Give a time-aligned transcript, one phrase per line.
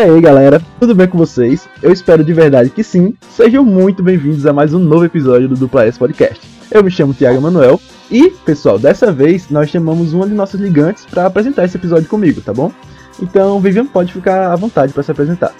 [0.00, 1.68] aí, galera, tudo bem com vocês?
[1.82, 3.14] Eu espero de verdade que sim.
[3.28, 6.40] Sejam muito bem-vindos a mais um novo episódio do Dupla S Podcast.
[6.70, 7.78] Eu me chamo Thiago Manuel
[8.10, 12.40] e, pessoal, dessa vez nós chamamos uma de nossos ligantes para apresentar esse episódio comigo,
[12.40, 12.72] tá bom?
[13.20, 15.52] Então, Vivian pode ficar à vontade para se apresentar.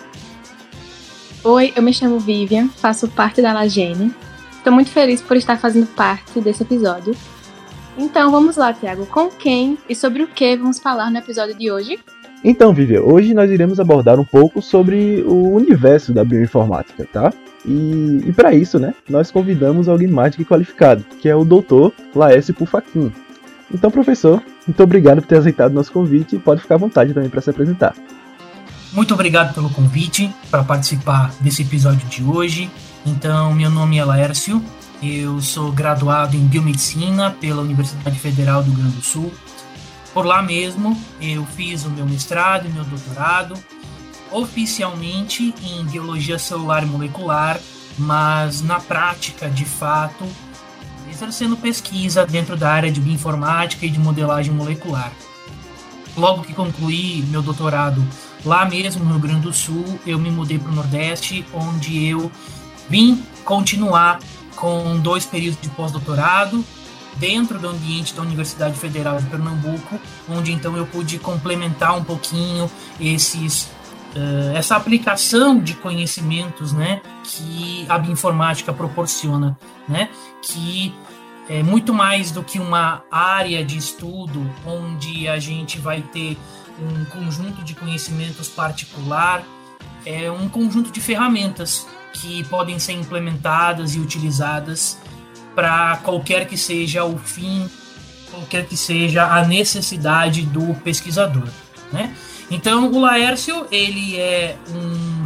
[1.45, 4.11] Oi, eu me chamo Vivian, faço parte da Lagene.
[4.53, 7.15] Estou muito feliz por estar fazendo parte desse episódio.
[7.99, 9.05] Então vamos lá, Tiago.
[9.05, 11.99] Com quem e sobre o que vamos falar no episódio de hoje?
[12.43, 17.33] Então, Vivian, hoje nós iremos abordar um pouco sobre o universo da bioinformática, tá?
[17.67, 21.93] E, e para isso, né, nós convidamos alguém mais que qualificado, que é o doutor
[22.15, 23.13] Laércio Pufaquim.
[23.73, 27.29] Então, professor, muito obrigado por ter aceitado nosso convite e pode ficar à vontade também
[27.29, 27.95] para se apresentar.
[28.93, 32.71] Muito obrigado pelo convite para participar desse episódio de hoje.
[33.07, 34.63] Então, meu nome é Laércio,
[35.03, 39.33] eu sou graduado em Biomedicina pela Universidade Federal do Rio Grande do Sul.
[40.13, 43.55] Por lá mesmo, eu fiz o meu mestrado e meu doutorado,
[44.31, 47.61] oficialmente em Biologia Celular Molecular,
[47.97, 50.27] mas na prática, de fato,
[51.11, 55.13] exercendo pesquisa dentro da área de bioinformática e de modelagem molecular.
[56.17, 58.05] Logo que concluí meu doutorado
[58.45, 62.31] lá mesmo no Rio Grande do Sul, eu me mudei para o Nordeste, onde eu
[62.89, 64.19] vim continuar
[64.57, 66.65] com dois períodos de pós-doutorado
[67.21, 72.69] dentro do ambiente da Universidade Federal de Pernambuco, onde então eu pude complementar um pouquinho
[72.99, 73.71] esses
[74.17, 80.09] uh, essa aplicação de conhecimentos, né, que a bioinformática proporciona, né,
[80.43, 80.95] que
[81.49, 86.39] é muito mais do que uma área de estudo onde a gente vai ter
[86.81, 89.45] um conjunto de conhecimentos particular,
[90.07, 94.99] é um conjunto de ferramentas que podem ser implementadas e utilizadas
[95.55, 97.69] para qualquer que seja o fim,
[98.31, 101.49] qualquer que seja a necessidade do pesquisador,
[101.93, 102.15] né?
[102.51, 105.25] Então, o Laércio, ele é um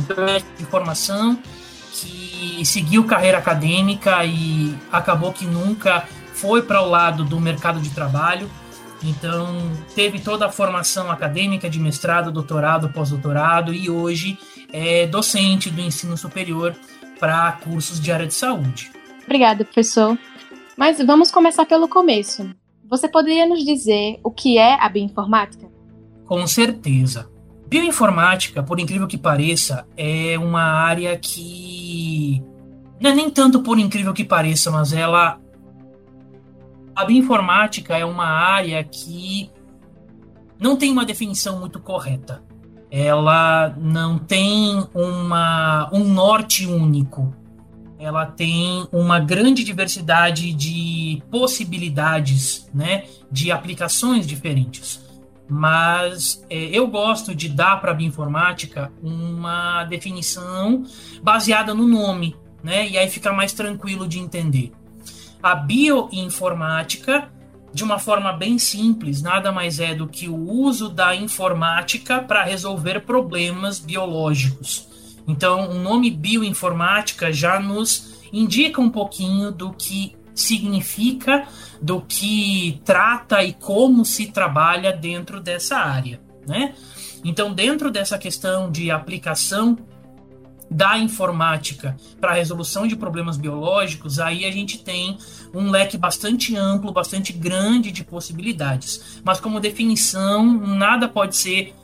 [0.59, 1.39] de formação
[1.93, 7.91] que seguiu carreira acadêmica e acabou que nunca foi para o lado do mercado de
[7.91, 8.51] trabalho.
[9.03, 14.39] Então, teve toda a formação acadêmica de mestrado, doutorado, pós-doutorado e hoje
[14.73, 16.75] é docente do ensino superior
[17.19, 18.91] para cursos de área de saúde.
[19.25, 20.19] Obrigada, professor.
[20.77, 22.49] Mas vamos começar pelo começo.
[22.89, 25.69] Você poderia nos dizer o que é a bioinformática?
[26.27, 27.31] Com certeza.
[27.67, 32.43] Bioinformática, por incrível que pareça, é uma área que.
[33.01, 35.41] Não é nem tanto por incrível que pareça, mas ela.
[36.95, 39.51] A bioinformática é uma área que
[40.61, 42.43] não tem uma definição muito correta
[42.97, 47.35] ela não tem uma, um norte único.
[48.05, 55.03] Ela tem uma grande diversidade de possibilidades, né, de aplicações diferentes.
[55.49, 60.85] Mas é, eu gosto de dar para a bioinformática uma definição
[61.23, 64.73] baseada no nome, né, e aí fica mais tranquilo de entender.
[65.43, 67.33] A bioinformática
[67.73, 72.45] de uma forma bem simples, nada mais é do que o uso da informática para
[72.45, 74.94] resolver problemas biológicos.
[75.27, 81.47] Então, o nome bioinformática já nos indica um pouquinho do que significa,
[81.81, 86.75] do que trata e como se trabalha dentro dessa área, né?
[87.25, 89.79] Então, dentro dessa questão de aplicação
[90.71, 95.17] da informática para a resolução de problemas biológicos, aí a gente tem
[95.55, 99.21] um leque bastante amplo, bastante grande de possibilidades.
[99.25, 101.75] Mas como definição, nada pode ser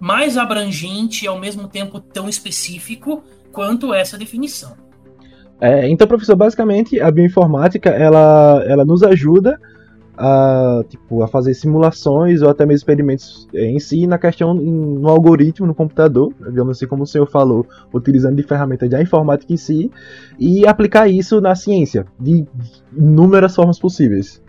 [0.00, 3.22] mais abrangente e ao mesmo tempo tão específico
[3.52, 4.76] quanto essa definição.
[5.60, 9.58] É, então, professor, basicamente a bioinformática ela, ela nos ajuda
[10.16, 15.08] a, tipo, a fazer simulações ou até mesmo experimentos é, em si na questão no
[15.08, 19.56] algoritmo no computador, digamos assim como o senhor falou, utilizando de ferramentas da informática em
[19.56, 19.90] si
[20.38, 22.46] e aplicar isso na ciência de
[22.96, 24.42] inúmeras formas possíveis.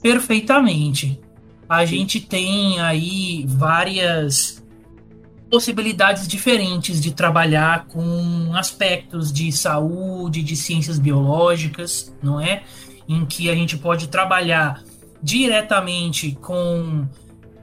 [0.00, 1.20] Perfeitamente.
[1.68, 4.64] A gente tem aí várias
[5.50, 12.62] possibilidades diferentes de trabalhar com aspectos de saúde, de ciências biológicas, não é?
[13.08, 14.82] em que a gente pode trabalhar
[15.22, 17.08] diretamente com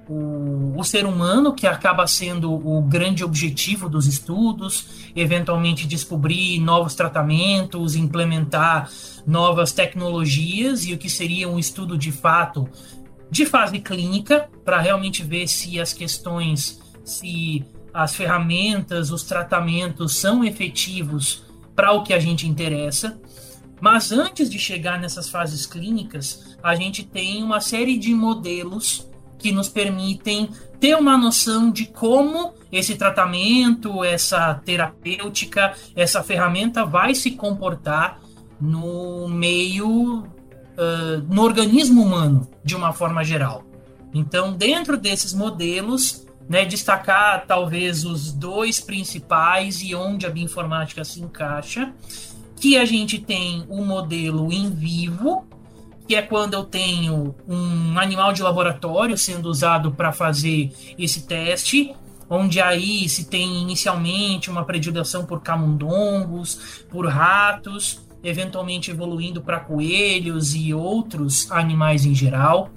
[0.10, 6.96] o, o, ser humano, que acaba sendo o grande objetivo dos estudos, eventualmente descobrir novos
[6.96, 8.90] tratamentos, implementar
[9.26, 12.68] novas tecnologias, e o que seria um estudo de fato
[13.30, 20.44] de fase clínica, para realmente ver se as questões, se as ferramentas, os tratamentos são
[20.44, 21.44] efetivos
[21.76, 23.20] para o que a gente interessa.
[23.80, 29.08] Mas antes de chegar nessas fases clínicas, a gente tem uma série de modelos
[29.38, 30.50] que nos permitem
[30.80, 38.20] ter uma noção de como esse tratamento, essa terapêutica, essa ferramenta vai se comportar
[38.60, 40.26] no meio,
[40.78, 43.64] uh, no organismo humano, de uma forma geral.
[44.14, 51.22] Então, dentro desses modelos, né, destacar talvez os dois principais e onde a bioinformática se
[51.22, 51.94] encaixa,
[52.56, 55.46] que a gente tem o modelo em vivo,
[56.08, 61.94] que é quando eu tenho um animal de laboratório sendo usado para fazer esse teste,
[62.30, 70.56] onde aí se tem inicialmente uma predileção por camundongos, por ratos, eventualmente evoluindo para coelhos
[70.56, 72.72] e outros animais em geral.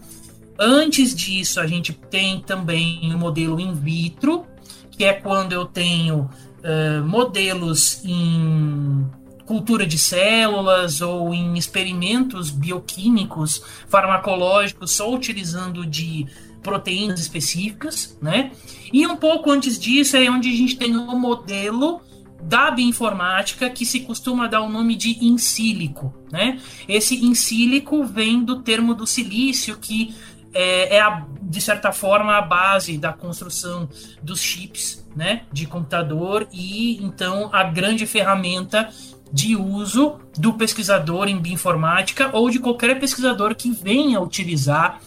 [0.59, 4.45] Antes disso, a gente tem também o modelo in vitro,
[4.91, 6.29] que é quando eu tenho
[6.59, 9.07] uh, modelos em
[9.47, 16.27] cultura de células ou em experimentos bioquímicos, farmacológicos, só utilizando de
[16.63, 18.51] proteínas específicas, né?
[18.93, 22.03] E um pouco antes disso é onde a gente tem o modelo
[22.41, 26.59] da bioinformática que se costuma dar o nome de in sílico, né?
[26.89, 30.15] Esse in sílico vem do termo do silício que
[30.55, 33.89] é, é a, de certa forma a base da construção
[34.23, 38.89] dos chips né, de computador e então a grande ferramenta
[39.33, 45.01] de uso do pesquisador em bioinformática ou de qualquer pesquisador que venha utilizar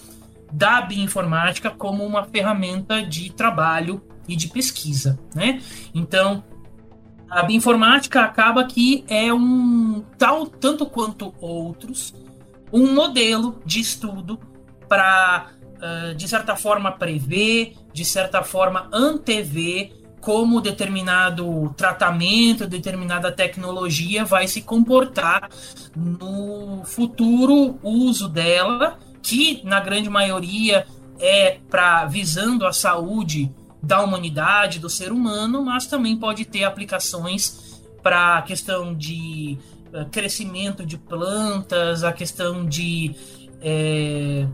[0.52, 5.62] da bioinformática como uma ferramenta de trabalho e de pesquisa, né?
[5.94, 6.44] Então,
[7.32, 12.14] a bioinformática acaba que é um tal tanto quanto outros
[12.74, 14.40] um modelo de estudo
[14.88, 15.48] para,
[15.78, 24.48] uh, de certa forma, prever, de certa forma, antever como determinado tratamento, determinada tecnologia vai
[24.48, 25.50] se comportar
[25.96, 30.86] no futuro uso dela, que na grande maioria
[31.20, 33.52] é para visando a saúde
[33.82, 39.58] da humanidade, do ser humano, mas também pode ter aplicações para a questão de
[39.94, 43.16] uh, crescimento de plantas, a questão de
[43.62, 44.48] é,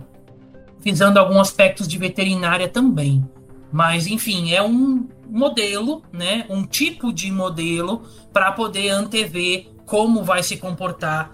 [0.81, 3.27] visando alguns aspectos de veterinária também.
[3.71, 10.43] Mas, enfim, é um modelo, né, um tipo de modelo para poder antever como vai
[10.43, 11.31] se comportar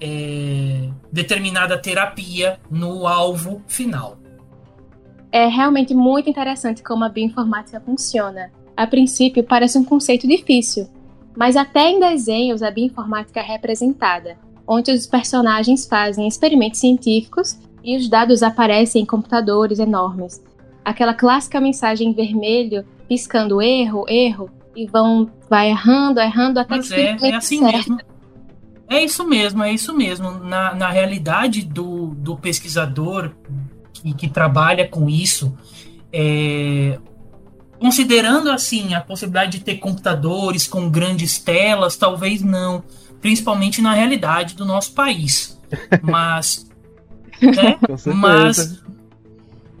[0.00, 4.18] é, determinada terapia no alvo final.
[5.34, 8.52] É realmente muito interessante como a bioinformática funciona.
[8.76, 10.88] A princípio, parece um conceito difícil,
[11.36, 17.96] mas até em desenhos a bioinformática é representada, onde os personagens fazem experimentos científicos e
[17.96, 20.40] os dados aparecem em computadores enormes.
[20.84, 26.88] Aquela clássica mensagem em vermelho piscando erro, erro, e vão vai errando, errando até Mas
[26.88, 27.74] que é, é assim certo.
[27.74, 27.98] mesmo.
[28.88, 30.30] É isso mesmo, é isso mesmo.
[30.30, 33.32] Na, na realidade do, do pesquisador
[34.04, 35.56] que, que trabalha com isso,
[36.12, 36.98] é,
[37.80, 42.84] considerando assim a possibilidade de ter computadores com grandes telas, talvez não,
[43.20, 45.58] principalmente na realidade do nosso país.
[46.02, 46.66] Mas
[47.40, 47.78] né?
[48.14, 48.82] mas,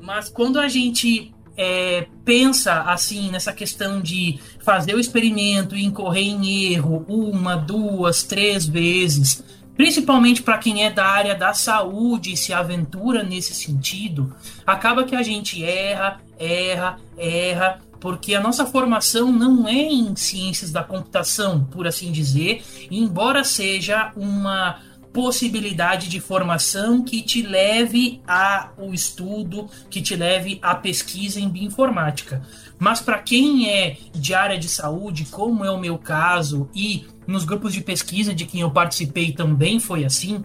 [0.02, 6.24] mas quando a gente é, pensa assim nessa questão de fazer o experimento e incorrer
[6.24, 9.44] em erro uma, duas, três vezes,
[9.76, 14.34] principalmente para quem é da área da saúde e se aventura nesse sentido,
[14.66, 20.70] acaba que a gente erra, erra, erra, porque a nossa formação não é em ciências
[20.70, 24.78] da computação, por assim dizer, embora seja uma
[25.14, 32.42] possibilidade de formação que te leve ao estudo, que te leve à pesquisa em bioinformática.
[32.80, 37.44] Mas para quem é de área de saúde, como é o meu caso, e nos
[37.44, 40.44] grupos de pesquisa de quem eu participei também foi assim,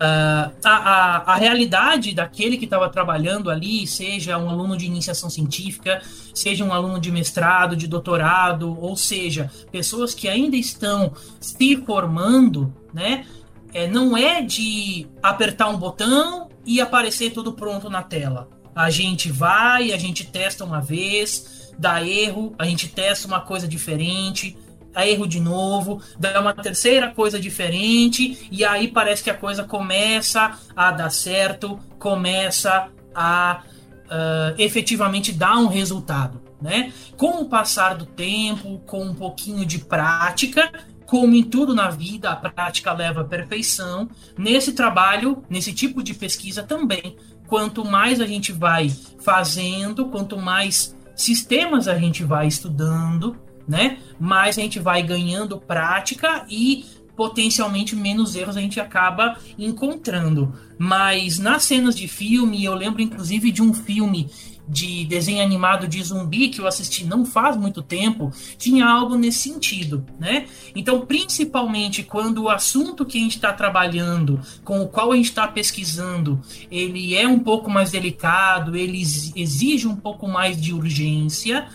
[0.00, 5.28] Uh, a, a, a, realidade daquele que estava trabalhando ali, seja um aluno de iniciação
[5.28, 6.00] científica,
[6.34, 12.72] seja um aluno de mestrado, de doutorado, ou seja, pessoas que ainda estão se formando,
[12.94, 13.26] né?
[13.74, 18.48] É, não é de apertar um botão e aparecer tudo pronto na tela.
[18.74, 23.68] A gente vai, a gente testa uma vez, dá erro, a gente testa uma coisa
[23.68, 24.56] diferente,
[24.94, 29.64] a erro de novo, dá uma terceira coisa diferente, e aí parece que a coisa
[29.64, 33.62] começa a dar certo, começa a
[34.06, 36.40] uh, efetivamente dar um resultado.
[36.60, 36.92] Né?
[37.16, 40.70] Com o passar do tempo, com um pouquinho de prática,
[41.06, 44.08] como em tudo na vida, a prática leva à perfeição.
[44.38, 47.16] Nesse trabalho, nesse tipo de pesquisa também,
[47.48, 53.36] quanto mais a gente vai fazendo, quanto mais sistemas a gente vai estudando,
[53.70, 53.98] né?
[54.18, 56.84] Mais a gente vai ganhando prática e
[57.16, 60.52] potencialmente menos erros a gente acaba encontrando.
[60.76, 64.28] Mas nas cenas de filme, eu lembro inclusive de um filme
[64.68, 69.50] de desenho animado de zumbi que eu assisti não faz muito tempo, tinha algo nesse
[69.50, 70.46] sentido, né?
[70.74, 75.26] Então, principalmente quando o assunto que a gente está trabalhando, com o qual a gente
[75.26, 81.68] está pesquisando, ele é um pouco mais delicado, ele exige um pouco mais de urgência,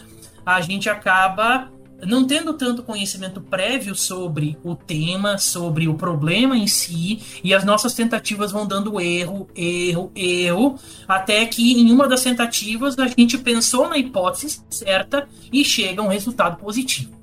[0.45, 1.74] a gente acaba
[2.05, 7.63] não tendo tanto conhecimento prévio sobre o tema, sobre o problema em si, e as
[7.63, 13.37] nossas tentativas vão dando erro, erro, erro, até que em uma das tentativas a gente
[13.37, 17.14] pensou na hipótese certa e chega a um resultado positivo.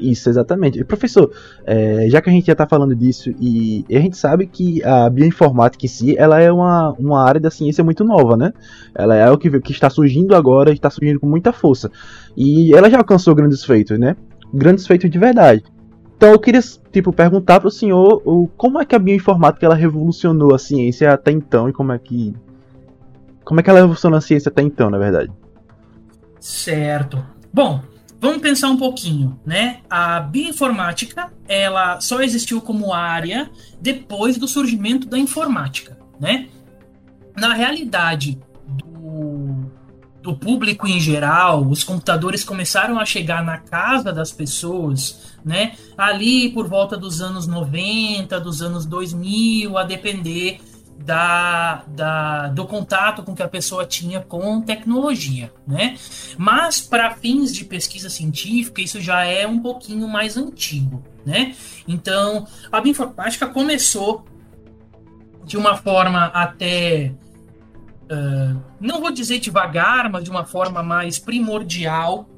[0.00, 0.80] Isso, exatamente.
[0.80, 1.30] E, professor,
[1.64, 4.82] é, já que a gente já está falando disso e, e, a gente sabe que
[4.82, 8.52] a bioinformática em si, ela é uma, uma área da ciência muito nova, né?
[8.94, 11.90] Ela é o que, que está surgindo agora, está surgindo com muita força.
[12.34, 14.16] E ela já alcançou grandes feitos, né?
[14.52, 15.62] Grandes feitos de verdade.
[16.16, 18.22] Então eu queria, tipo, perguntar para o senhor
[18.56, 22.34] como é que a bioinformática ela revolucionou a ciência até então e como é que...
[23.44, 25.30] Como é que ela revolucionou a ciência até então, na verdade?
[26.38, 27.22] Certo.
[27.52, 27.80] Bom,
[28.20, 29.80] Vamos pensar um pouquinho, né?
[29.88, 33.50] A bioinformática, ela só existiu como área
[33.80, 36.48] depois do surgimento da informática, né?
[37.34, 39.70] Na realidade do,
[40.22, 45.72] do público em geral, os computadores começaram a chegar na casa das pessoas, né?
[45.96, 50.60] Ali por volta dos anos 90, dos anos 2000, a depender
[51.02, 55.96] da, da, do contato com que a pessoa tinha com tecnologia, né?
[56.36, 61.54] Mas para fins de pesquisa científica isso já é um pouquinho mais antigo, né?
[61.88, 64.24] Então a bioinformática começou
[65.44, 67.14] de uma forma até
[68.10, 72.28] uh, não vou dizer devagar, mas de uma forma mais primordial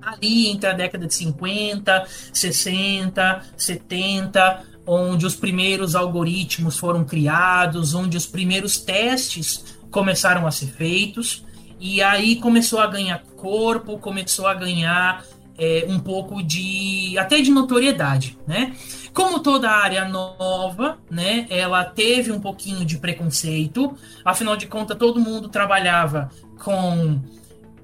[0.00, 8.16] ali entre a década de 50, 60, 70, onde os primeiros algoritmos foram criados, onde
[8.16, 11.44] os primeiros testes começaram a ser feitos,
[11.78, 15.24] e aí começou a ganhar corpo, começou a ganhar
[15.58, 18.74] é, um pouco de até de notoriedade, né?
[19.12, 23.94] Como toda área nova, né, ela teve um pouquinho de preconceito.
[24.24, 26.30] Afinal de contas, todo mundo trabalhava
[26.62, 27.20] com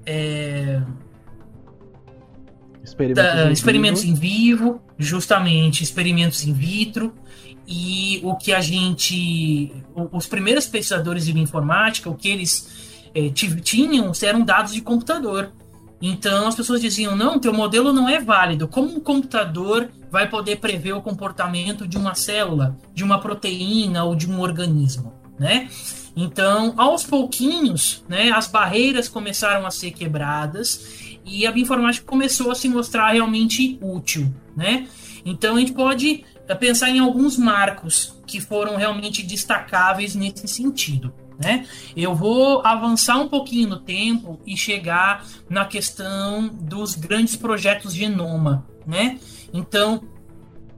[0.07, 0.81] é,
[2.85, 4.13] experimentos, em, experimentos vivo.
[4.13, 7.15] em vivo, justamente experimentos in vitro.
[7.67, 9.73] E o que a gente.
[10.13, 12.69] Os primeiros pesquisadores de bioinformática, o que eles
[13.15, 15.51] é, tinham eram dados de computador.
[16.03, 18.69] Então as pessoas diziam: não, teu modelo não é válido.
[18.69, 24.15] Como um computador vai poder prever o comportamento de uma célula, de uma proteína ou
[24.15, 25.15] de um organismo?
[25.39, 25.69] Né?
[26.17, 32.55] Então, aos pouquinhos, né, as barreiras começaram a ser quebradas e a bioinformática começou a
[32.55, 34.87] se mostrar realmente útil, né?
[35.25, 41.13] Então a gente pode eh, pensar em alguns marcos que foram realmente destacáveis nesse sentido.
[41.39, 41.67] Né?
[41.97, 48.65] Eu vou avançar um pouquinho no tempo e chegar na questão dos grandes projetos genoma.
[48.87, 49.19] Né?
[49.53, 50.05] Então,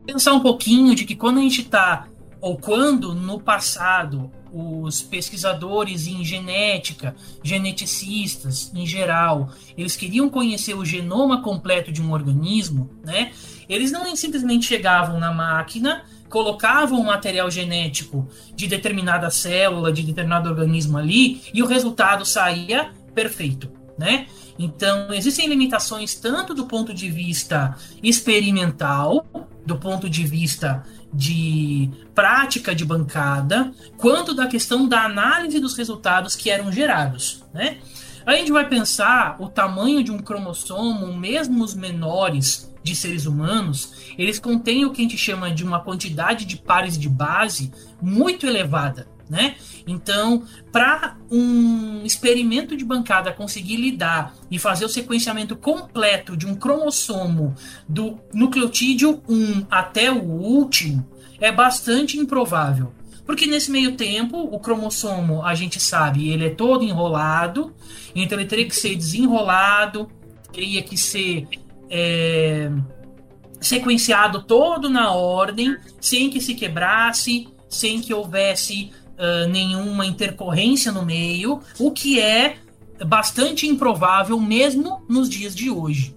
[0.06, 2.06] pensar um pouquinho de que quando a gente está,
[2.40, 10.84] ou quando no passado os pesquisadores em genética, geneticistas em geral, eles queriam conhecer o
[10.84, 13.32] genoma completo de um organismo, né?
[13.68, 20.48] Eles não simplesmente chegavam na máquina, colocavam o material genético de determinada célula, de determinado
[20.48, 24.26] organismo ali, e o resultado saía perfeito, né?
[24.58, 29.26] Então, existem limitações tanto do ponto de vista experimental,
[29.64, 30.84] do ponto de vista
[31.16, 37.42] de prática de bancada, quanto da questão da análise dos resultados que eram gerados.
[37.54, 37.78] Né?
[38.26, 44.12] A gente vai pensar o tamanho de um cromossomo, mesmo os menores de seres humanos,
[44.16, 48.46] eles contêm o que a gente chama de uma quantidade de pares de base muito
[48.46, 49.08] elevada.
[49.28, 49.56] Né?
[49.86, 56.54] Então, para um experimento de bancada conseguir lidar e fazer o sequenciamento completo de um
[56.54, 57.54] cromossomo
[57.88, 61.04] do nucleotídeo 1 até o último,
[61.40, 62.92] é bastante improvável.
[63.26, 67.74] Porque nesse meio tempo, o cromossomo, a gente sabe, ele é todo enrolado,
[68.14, 70.08] então ele teria que ser desenrolado,
[70.52, 71.48] teria que ser
[71.90, 72.70] é,
[73.60, 81.04] sequenciado todo na ordem, sem que se quebrasse, sem que houvesse uh, nenhuma intercorrência no
[81.04, 82.56] meio, o que é
[83.04, 86.14] bastante improvável mesmo nos dias de hoje.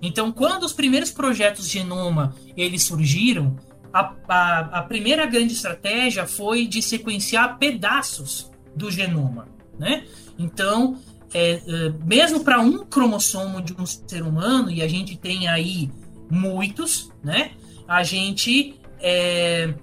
[0.00, 3.56] Então, quando os primeiros projetos de genoma eles surgiram,
[3.92, 10.04] a, a, a primeira grande estratégia foi de sequenciar pedaços do genoma, né?
[10.38, 10.98] Então,
[11.32, 11.60] é, é,
[12.04, 15.90] mesmo para um cromossomo de um ser humano, e a gente tem aí
[16.30, 17.52] muitos, né?
[17.86, 19.74] A gente é,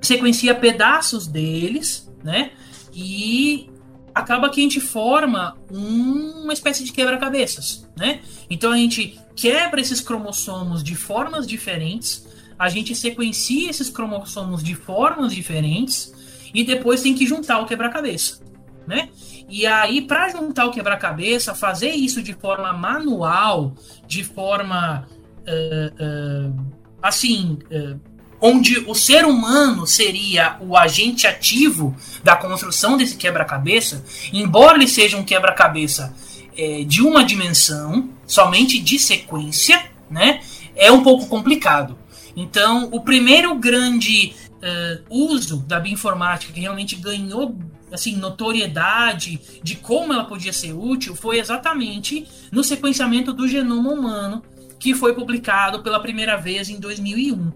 [0.00, 2.52] sequencia pedaços deles, né?
[2.92, 3.70] E
[4.14, 8.20] acaba que a gente forma um, uma espécie de quebra-cabeças, né?
[8.48, 12.26] Então a gente quebra esses cromossomos de formas diferentes,
[12.58, 16.12] a gente sequencia esses cromossomos de formas diferentes
[16.52, 18.40] e depois tem que juntar o quebra-cabeça,
[18.86, 19.08] né?
[19.48, 23.74] E aí, para juntar o quebra-cabeça, fazer isso de forma manual,
[24.06, 25.06] de forma
[25.40, 26.66] uh, uh,
[27.02, 28.00] assim, uh,
[28.40, 35.16] onde o ser humano seria o agente ativo da construção desse quebra-cabeça, embora ele seja
[35.16, 36.14] um quebra-cabeça
[36.56, 40.40] é, de uma dimensão, somente de sequência, né,
[40.74, 41.98] é um pouco complicado.
[42.34, 47.56] Então, o primeiro grande uh, uso da bioinformática que realmente ganhou
[47.92, 54.42] assim notoriedade de como ela podia ser útil foi exatamente no sequenciamento do genoma humano
[54.78, 57.52] que foi publicado pela primeira vez em 2001.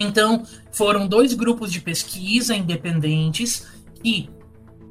[0.00, 3.66] Então, foram dois grupos de pesquisa independentes
[4.02, 4.30] que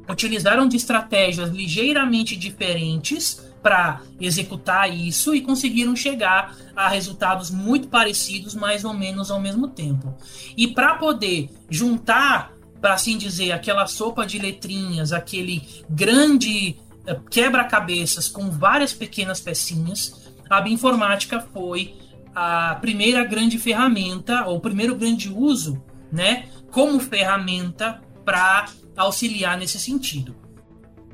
[0.08, 8.54] utilizaram de estratégias ligeiramente diferentes para executar isso e conseguiram chegar a resultados muito parecidos,
[8.54, 10.16] mais ou menos ao mesmo tempo.
[10.56, 18.28] E para poder juntar, para assim dizer, aquela sopa de letrinhas, aquele grande eh, quebra-cabeças
[18.28, 21.94] com várias pequenas pecinhas, a bioinformática foi
[22.33, 25.81] a primeira grande ferramenta, ou o primeiro grande uso,
[26.12, 30.36] né, como ferramenta para auxiliar nesse sentido.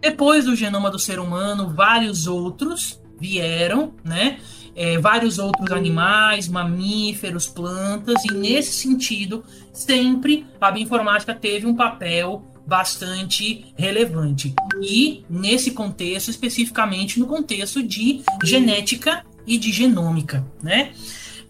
[0.02, 4.40] Depois do genoma do ser humano, vários outros vieram, né?
[4.76, 12.44] É, vários outros animais, mamíferos, plantas, e nesse sentido, sempre a bioinformática teve um papel
[12.68, 14.54] bastante relevante.
[14.82, 20.92] E nesse contexto, especificamente no contexto de genética e de genômica, né?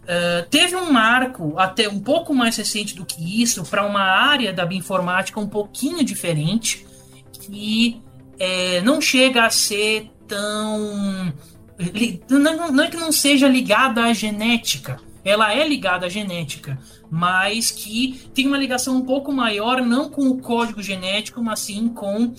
[0.04, 4.54] Uh, teve um marco até um pouco mais recente do que isso para uma área
[4.54, 6.86] da bioinformática um pouquinho diferente
[7.34, 8.00] que
[8.38, 11.34] é, não chega a ser tão
[12.30, 16.78] não, não é que não seja ligada à genética ela é ligada à genética
[17.10, 21.88] mas que tem uma ligação um pouco maior não com o código genético mas sim
[21.90, 22.32] com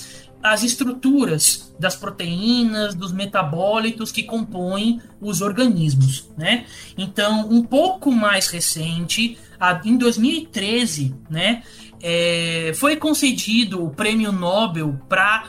[0.53, 6.67] as estruturas das proteínas, dos metabólitos que compõem os organismos, né?
[6.97, 9.39] Então, um pouco mais recente,
[9.85, 11.63] em 2013, né,
[12.03, 15.49] é, foi concedido o prêmio Nobel para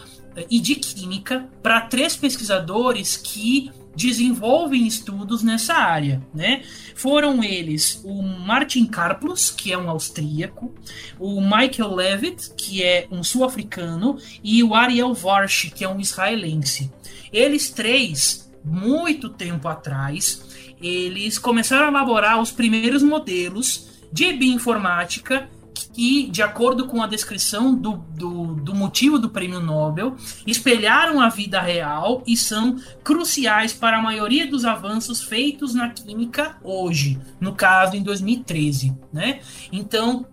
[0.49, 6.61] e de química para três pesquisadores que desenvolvem estudos nessa área, né?
[6.93, 10.71] Foram eles o Martin Karplus, que é um austríaco,
[11.19, 16.91] o Michael Levitt, que é um sul-africano, e o Ariel Warsh, que é um israelense.
[17.33, 20.45] Eles três, muito tempo atrás,
[20.79, 25.49] eles começaram a elaborar os primeiros modelos de bioinformática
[25.83, 31.29] que, de acordo com a descrição do, do, do, motivo do prêmio Nobel, espelharam a
[31.29, 37.53] vida real e são cruciais para a maioria dos avanços feitos na química hoje, no
[37.53, 38.95] caso em 2013.
[39.11, 39.39] Né?
[39.71, 40.25] Então,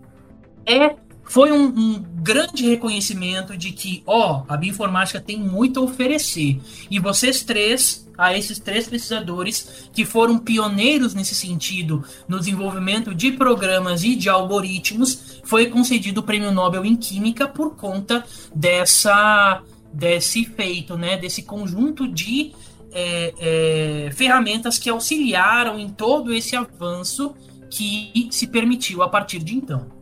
[0.67, 6.61] é foi um, um, grande reconhecimento de que, ó, a bioinformática tem muito a oferecer.
[6.91, 13.33] E vocês três, a esses três pesquisadores que foram pioneiros nesse sentido no desenvolvimento de
[13.33, 20.45] programas e de algoritmos, foi concedido o Prêmio Nobel em Química por conta dessa desse
[20.45, 22.53] feito, né, desse conjunto de
[22.91, 27.33] é, é, ferramentas que auxiliaram em todo esse avanço
[27.71, 29.94] que se permitiu a partir de então.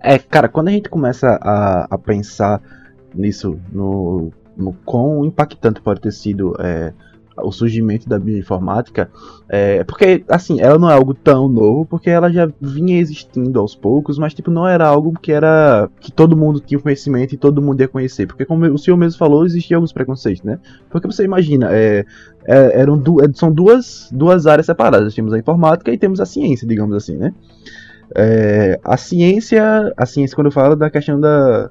[0.00, 2.60] É, cara, quando a gente começa a, a pensar
[3.14, 6.92] nisso, no, no quão impactante pode ter sido é,
[7.42, 9.10] o surgimento da bioinformática,
[9.48, 13.74] é, porque, assim, ela não é algo tão novo, porque ela já vinha existindo aos
[13.74, 17.62] poucos, mas, tipo, não era algo que era, que todo mundo tinha conhecimento e todo
[17.62, 20.58] mundo ia conhecer, porque, como o senhor mesmo falou, existiam alguns preconceitos, né?
[20.90, 22.04] Porque você imagina, é,
[22.46, 26.66] é, eram du são duas, duas áreas separadas, temos a informática e temos a ciência,
[26.66, 27.32] digamos assim, né?
[28.14, 31.70] É, a ciência, a ciência quando eu falo da questão da,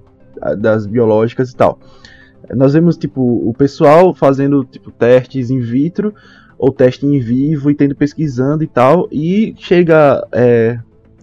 [0.57, 1.79] das biológicas e tal,
[2.53, 6.13] nós vemos tipo o pessoal fazendo tipo testes in vitro
[6.57, 10.79] ou teste em vivo e tendo pesquisando e tal, e chega é,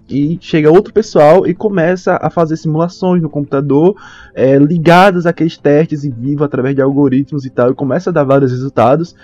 [0.09, 3.97] e chega outro pessoal e começa a fazer simulações no computador
[4.35, 8.25] é, ligadas àqueles testes em vivo através de algoritmos e tal, e começa a dar
[8.25, 9.15] vários resultados.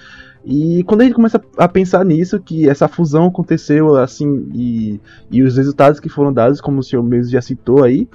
[0.48, 5.42] E quando a gente começa a pensar nisso, que essa fusão aconteceu assim, e, e
[5.42, 8.08] os resultados que foram dados, como o senhor mesmo já citou aí,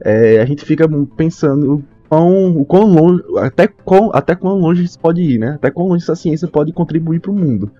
[0.00, 4.98] é, a gente fica pensando quão, o quão longe, até, quão, até quão longe isso
[4.98, 5.56] pode ir, né?
[5.56, 7.70] Até quão longe essa ciência pode contribuir para o mundo.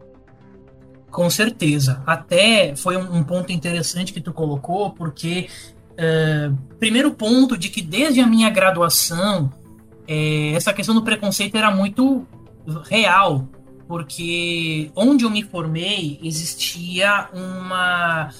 [1.10, 2.02] Com certeza.
[2.06, 5.48] Até foi um, ponto interessante que tu colocou, porque
[5.92, 9.50] uh, primeiro ponto de que desde a minha graduação
[10.06, 12.26] é, essa questão do preconceito era muito
[12.84, 13.48] real,
[13.86, 18.30] porque onde eu me formei existia uma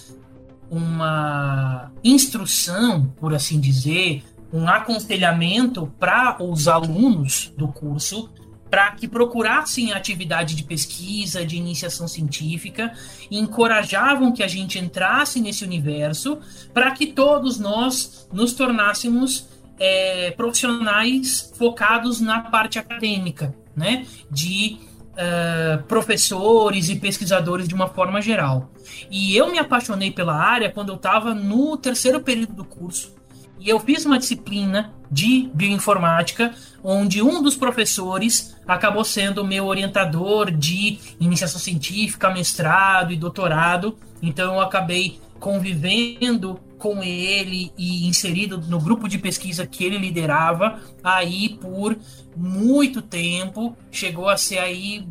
[0.71, 8.31] uma instrução, por assim dizer, um aconselhamento para os alunos do curso
[8.71, 12.93] para que procurassem atividade de pesquisa, de iniciação científica,
[13.31, 16.41] e encorajavam que a gente entrasse nesse universo
[16.73, 19.47] para que todos nós nos tornássemos
[19.79, 24.07] é, profissionais focados na parte acadêmica, né?
[24.29, 24.79] De
[25.15, 28.71] uh, professores e pesquisadores de uma forma geral.
[29.11, 33.15] E eu me apaixonei pela área quando eu estava no terceiro período do curso.
[33.59, 40.51] E eu fiz uma disciplina de bioinformática, onde um dos professores acabou sendo meu orientador
[40.51, 43.97] de iniciação científica, mestrado e doutorado.
[44.21, 50.79] Então eu acabei convivendo com ele e inserido no grupo de pesquisa que ele liderava
[51.03, 51.97] aí por
[52.37, 53.75] muito tempo.
[53.91, 55.09] Chegou a ser aí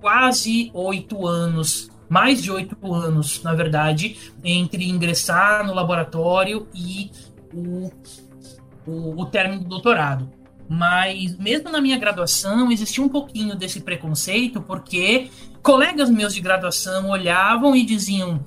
[0.00, 7.10] quase oito anos, mais de oito anos, na verdade, entre ingressar no laboratório e
[7.52, 7.90] o
[8.86, 10.30] o, o término do doutorado.
[10.68, 15.30] Mas mesmo na minha graduação existia um pouquinho desse preconceito, porque
[15.62, 18.44] colegas meus de graduação olhavam e diziam: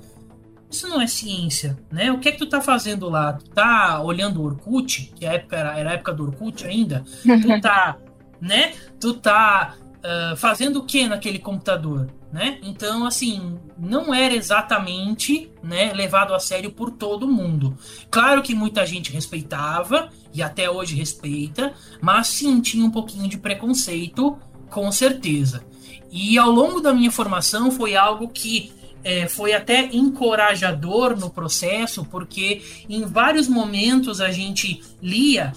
[0.72, 2.10] Isso não é ciência, né?
[2.10, 3.34] O que é que tu tá fazendo lá?
[3.34, 7.04] Tu tá olhando o Orkut, que a época era, era a época do Orkut ainda?
[7.22, 7.98] Tu tá,
[8.40, 8.72] né?
[8.98, 12.08] Tu tá uh, fazendo o que naquele computador?
[12.32, 12.58] Né?
[12.62, 17.76] Então, assim, não era exatamente né, levado a sério por todo mundo.
[18.10, 23.36] Claro que muita gente respeitava, e até hoje respeita, mas sim tinha um pouquinho de
[23.36, 24.38] preconceito,
[24.70, 25.62] com certeza.
[26.10, 28.72] E ao longo da minha formação foi algo que
[29.04, 35.52] é, foi até encorajador no processo, porque em vários momentos a gente lia,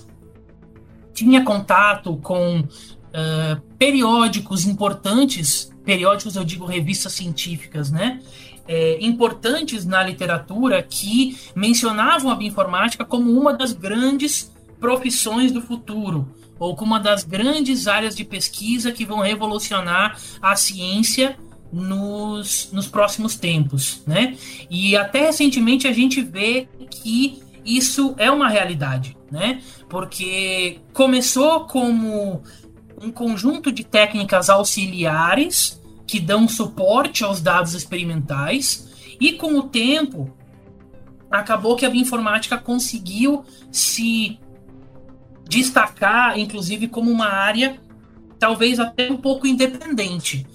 [1.14, 8.22] tinha contato com uh, periódicos importantes, periódicos eu digo revistas científicas, né?
[8.68, 16.28] É, importantes na literatura que mencionavam a bioinformática como uma das grandes profissões do futuro,
[16.58, 21.38] ou como uma das grandes áreas de pesquisa que vão revolucionar a ciência
[21.71, 24.38] nos, nos próximos tempos, né?
[24.69, 29.62] E até recentemente a gente vê que isso é uma realidade, né?
[29.89, 32.41] Porque começou como
[33.01, 40.32] um conjunto de técnicas auxiliares que dão suporte aos dados experimentais e com o tempo
[41.30, 44.39] acabou que a bioinformática conseguiu se
[45.47, 47.80] destacar, inclusive, como uma área
[48.39, 50.45] talvez até um pouco independente,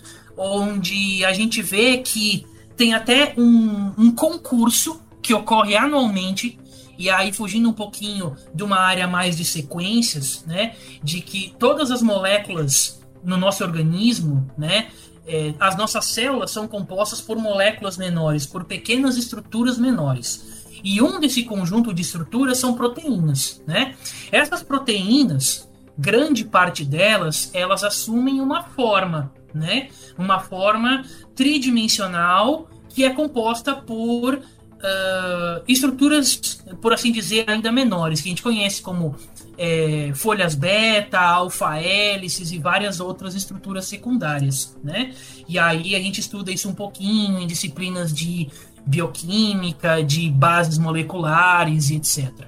[0.40, 6.58] onde a gente vê que tem até um, um concurso que ocorre anualmente
[6.98, 11.90] e aí fugindo um pouquinho de uma área mais de sequências, né, de que todas
[11.90, 14.88] as moléculas no nosso organismo, né,
[15.26, 20.60] é, as nossas células são compostas por moléculas menores, por pequenas estruturas menores.
[20.82, 23.94] E um desse conjunto de estruturas são proteínas, né?
[24.32, 29.88] Essas proteínas, grande parte delas, elas assumem uma forma, né?
[30.16, 34.34] Uma forma tridimensional que é composta por
[34.80, 39.16] uh, estruturas, por assim dizer, ainda menores, que a gente conhece como
[39.56, 45.12] é, folhas beta, alfa-hélices e várias outras estruturas secundárias, né?
[45.46, 48.48] E aí a gente estuda isso um pouquinho em disciplinas de
[48.86, 52.46] bioquímica, de bases moleculares e etc.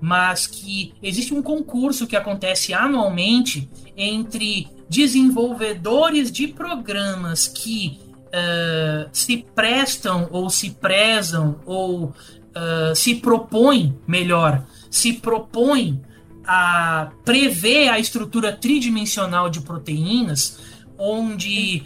[0.00, 9.46] Mas que existe um concurso que acontece anualmente entre desenvolvedores de programas que uh, se
[9.54, 16.02] prestam ou se prezam ou uh, se propõem, melhor, se propõem
[16.44, 20.58] a prever a estrutura tridimensional de proteínas,
[20.98, 21.84] onde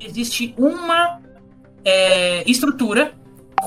[0.00, 1.20] existe uma
[1.84, 3.14] é, estrutura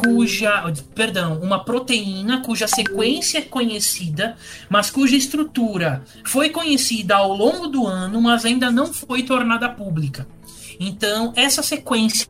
[0.02, 0.64] cuja,
[0.96, 4.36] perdão, uma proteína cuja sequência é conhecida,
[4.70, 10.28] mas cuja estrutura foi conhecida ao longo do ano, mas ainda não foi tornada pública.
[10.80, 12.28] Então, essa sequência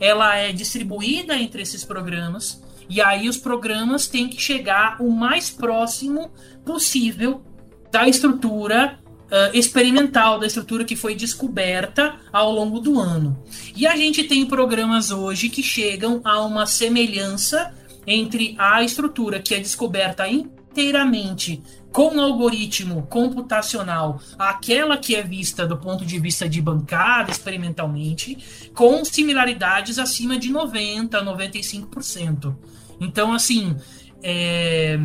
[0.00, 5.50] ela é distribuída entre esses programas e aí os programas têm que chegar o mais
[5.50, 6.30] próximo
[6.64, 7.42] possível
[7.90, 13.42] da estrutura uh, experimental da estrutura que foi descoberta ao longo do ano.
[13.76, 17.72] E a gente tem programas hoje que chegam a uma semelhança
[18.06, 21.62] entre a estrutura que é descoberta inteiramente
[21.92, 28.70] com um algoritmo computacional, aquela que é vista do ponto de vista de bancada experimentalmente,
[28.74, 32.54] com similaridades acima de 90, 95%.
[33.00, 33.76] Então, assim,
[34.22, 34.98] é,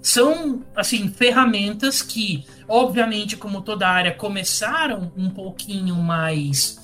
[0.00, 6.78] são assim ferramentas que, obviamente, como toda área, começaram um pouquinho mais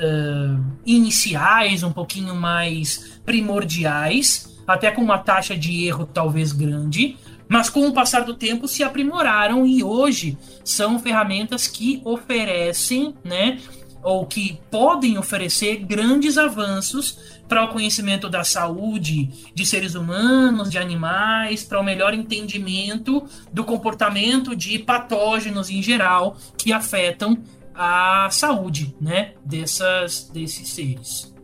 [0.00, 7.16] uh, iniciais, um pouquinho mais primordiais, até com uma taxa de erro talvez grande,
[7.48, 13.58] mas com o passar do tempo se aprimoraram e hoje são ferramentas que oferecem, né,
[14.02, 20.78] ou que podem oferecer grandes avanços para o conhecimento da saúde de seres humanos, de
[20.78, 27.36] animais, para o melhor entendimento do comportamento de patógenos em geral que afetam
[27.74, 31.34] a saúde, né, dessas desses seres.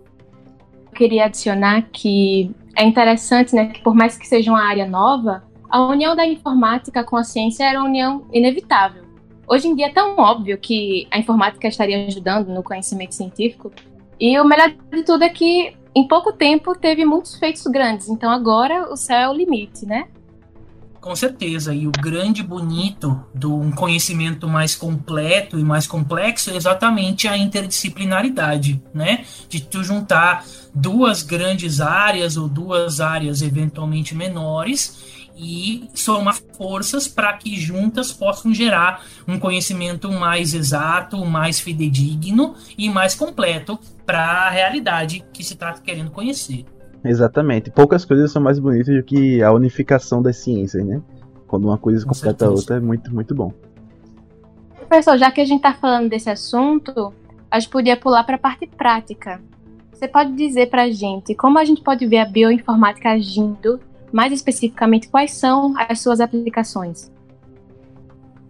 [0.86, 5.42] Eu queria adicionar que é interessante, né, que por mais que seja uma área nova,
[5.68, 9.02] a união da informática com a ciência era uma união inevitável.
[9.48, 13.72] Hoje em dia é tão óbvio que a informática estaria ajudando no conhecimento científico,
[14.20, 18.30] e o melhor de tudo é que em pouco tempo teve muitos feitos grandes, então
[18.30, 20.08] agora o céu é o limite, né?
[21.00, 26.56] Com certeza, e o grande bonito de um conhecimento mais completo e mais complexo é
[26.56, 29.24] exatamente a interdisciplinaridade, né?
[29.48, 37.32] De tu juntar duas grandes áreas ou duas áreas eventualmente menores e somar forças para
[37.34, 44.50] que juntas possam gerar um conhecimento mais exato, mais fidedigno e mais completo para a
[44.50, 46.64] realidade que se está querendo conhecer.
[47.04, 47.70] Exatamente.
[47.70, 51.00] Poucas coisas são mais bonitas do que a unificação das ciências, né?
[51.46, 52.50] Quando uma coisa Com completa certeza.
[52.50, 53.52] a outra é muito, muito bom.
[54.88, 57.12] Professor, já que a gente está falando desse assunto,
[57.50, 59.40] a gente podia pular para a parte prática.
[59.92, 63.80] Você pode dizer para a gente como a gente pode ver a bioinformática agindo
[64.12, 67.10] mais especificamente, quais são as suas aplicações?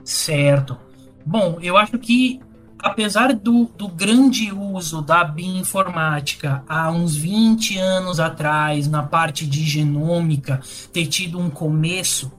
[0.04, 0.76] Certo.
[1.24, 2.40] Bom, eu acho que
[2.78, 9.64] apesar do, do, grande uso da bioinformática há uns 20 anos atrás, na parte de
[9.64, 10.60] genômica,
[10.92, 12.30] ter tido um começo,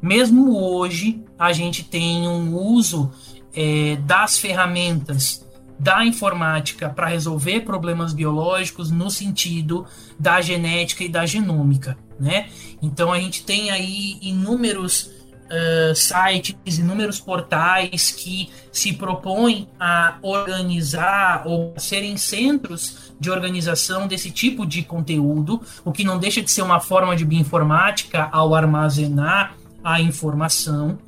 [0.00, 3.10] mesmo hoje a gente tem um uso
[3.54, 5.44] é, das ferramentas
[5.78, 9.84] da informática para resolver problemas biológicos no sentido
[10.18, 12.48] da genética e da genômica, né?
[12.80, 15.10] Então a gente tem aí inúmeros
[15.46, 24.30] uh, sites, inúmeros portais que se propõem a organizar ou serem centros de organização desse
[24.30, 29.56] tipo de conteúdo, o que não deixa de ser uma forma de bioinformática ao armazenar
[29.82, 30.98] a informação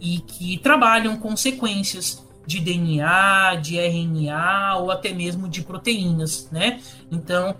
[0.00, 6.80] e que trabalham com sequências de DNA, de RNA ou até mesmo de proteínas, né?
[7.10, 7.56] Então,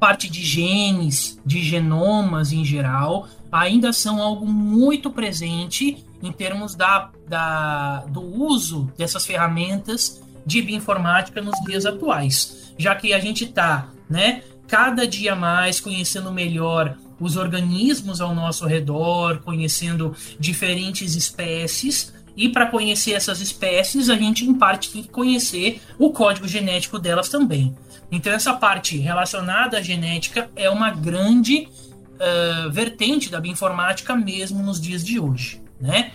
[0.00, 7.10] parte de genes, de genomas em geral, ainda são algo muito presente em termos da,
[7.28, 13.88] da, do uso dessas ferramentas de bioinformática nos dias atuais, já que a gente está,
[14.08, 22.48] né, cada dia mais conhecendo melhor os organismos ao nosso redor, conhecendo diferentes espécies, e
[22.48, 27.28] para conhecer essas espécies, a gente em parte tem que conhecer o código genético delas
[27.28, 27.76] também.
[28.10, 31.68] Então essa parte relacionada à genética é uma grande
[32.14, 36.12] uh, vertente da bioinformática mesmo nos dias de hoje, né?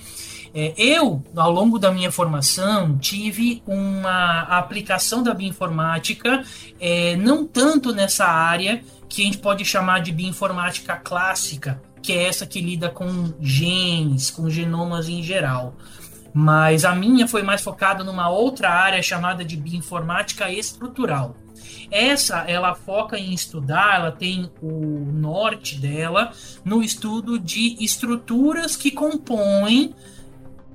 [0.51, 6.43] É, eu, ao longo da minha formação, tive uma aplicação da bioinformática
[6.79, 12.23] é, não tanto nessa área que a gente pode chamar de bioinformática clássica, que é
[12.23, 15.75] essa que lida com genes, com genomas em geral
[16.37, 21.37] mas a minha foi mais focada numa outra área chamada de bioinformática estrutural.
[21.89, 26.33] Essa ela foca em estudar, ela tem o norte dela
[26.65, 29.95] no estudo de estruturas que compõem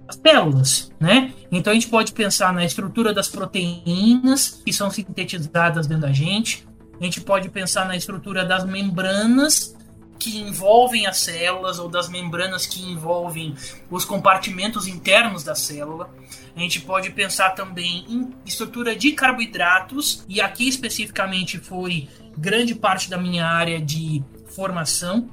[0.09, 1.35] as células, né?
[1.53, 6.67] Então a gente pode pensar na estrutura das proteínas que são sintetizadas dentro da gente.
[6.99, 9.77] A gente pode pensar na estrutura das membranas
[10.21, 13.55] que envolvem as células ou das membranas que envolvem
[13.91, 16.15] os compartimentos internos da célula.
[16.55, 22.07] A gente pode pensar também em estrutura de carboidratos, e aqui especificamente foi
[22.37, 24.23] grande parte da minha área de
[24.55, 25.31] formação,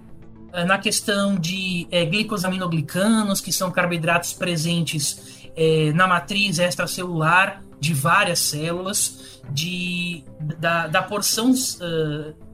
[0.53, 7.93] eh, na questão de é, glicosaminoglicanos, que são carboidratos presentes é, na matriz extracelular de
[7.93, 10.23] várias células, de,
[10.59, 12.46] da, da porção uh,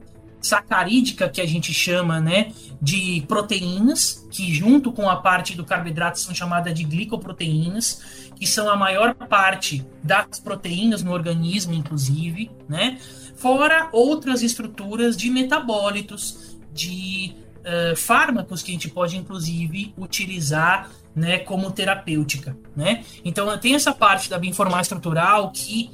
[0.44, 6.20] sacarídica que a gente chama, né, de proteínas, que junto com a parte do carboidrato
[6.20, 12.98] são chamadas de glicoproteínas, que são a maior parte das proteínas no organismo, inclusive, né?
[13.36, 21.38] Fora outras estruturas de metabólitos, de uh, fármacos que a gente pode inclusive utilizar né,
[21.38, 23.04] como terapêutica, né?
[23.24, 25.90] Então tem essa parte da bioinformática estrutural que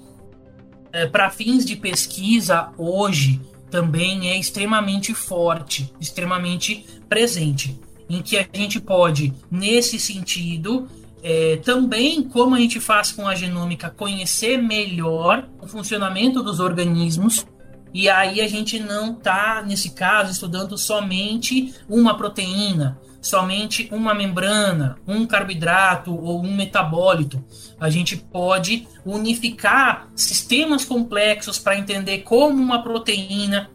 [0.89, 7.79] uh, para fins de pesquisa hoje também é extremamente forte, extremamente presente.
[8.09, 10.89] em que a gente pode, nesse sentido,
[11.23, 17.47] é, também, como a gente faz com a genômica, conhecer melhor o funcionamento dos organismos.
[17.93, 24.97] E aí a gente não está, nesse caso, estudando somente uma proteína, somente uma membrana,
[25.07, 27.45] um carboidrato ou um metabólito.
[27.79, 33.71] A gente pode unificar sistemas complexos para entender como uma proteína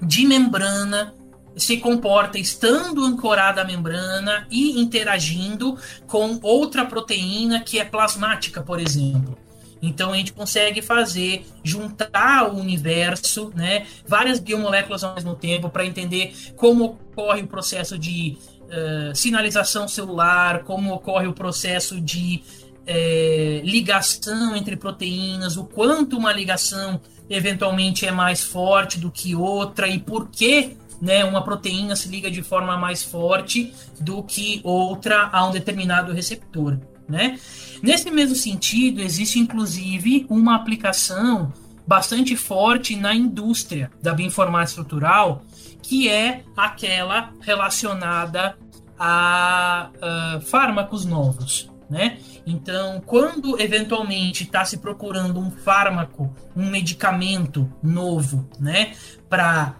[0.00, 1.14] de membrana
[1.56, 8.80] se comporta estando ancorada à membrana e interagindo com outra proteína que é plasmática, por
[8.80, 9.36] exemplo.
[9.82, 15.86] Então a gente consegue fazer, juntar o universo, né, várias biomoléculas ao mesmo tempo para
[15.86, 22.42] entender como ocorre o processo de uh, sinalização celular, como ocorre o processo de
[22.82, 29.86] uh, ligação entre proteínas, o quanto uma ligação eventualmente é mais forte do que outra
[29.86, 35.28] e por que né, uma proteína se liga de forma mais forte do que outra
[35.32, 36.78] a um determinado receptor.
[37.08, 37.38] Né?
[37.82, 41.52] Nesse mesmo sentido, existe inclusive uma aplicação
[41.86, 45.42] bastante forte na indústria da bioinformática estrutural,
[45.80, 48.58] que é aquela relacionada
[48.98, 51.70] a uh, fármacos novos.
[51.88, 52.18] Né?
[52.46, 58.92] Então, quando eventualmente está se procurando um fármaco, um medicamento novo, né,
[59.26, 59.76] para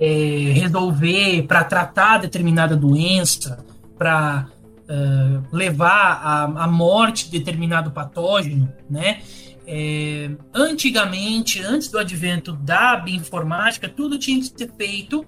[0.00, 3.62] é, resolver, para tratar determinada doença,
[3.98, 4.48] para
[4.88, 9.22] uh, levar à, morte de determinado patógeno, né?
[9.66, 15.24] É, antigamente, antes do advento da bioinformática, tudo tinha que ser feito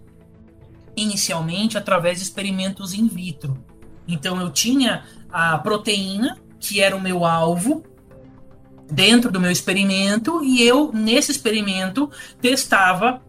[0.95, 3.65] inicialmente através de experimentos in vitro.
[4.07, 7.83] Então eu tinha a proteína, que era o meu alvo,
[8.91, 13.21] dentro do meu experimento, e eu, nesse experimento, testava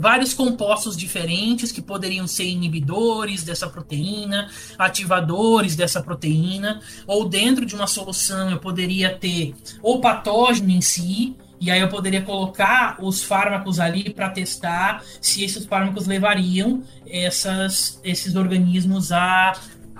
[0.00, 7.74] vários compostos diferentes que poderiam ser inibidores dessa proteína, ativadores dessa proteína, ou dentro de
[7.74, 13.22] uma solução eu poderia ter o patógeno em si, e aí eu poderia colocar os
[13.22, 19.52] fármacos ali para testar se esses fármacos levariam essas, esses organismos a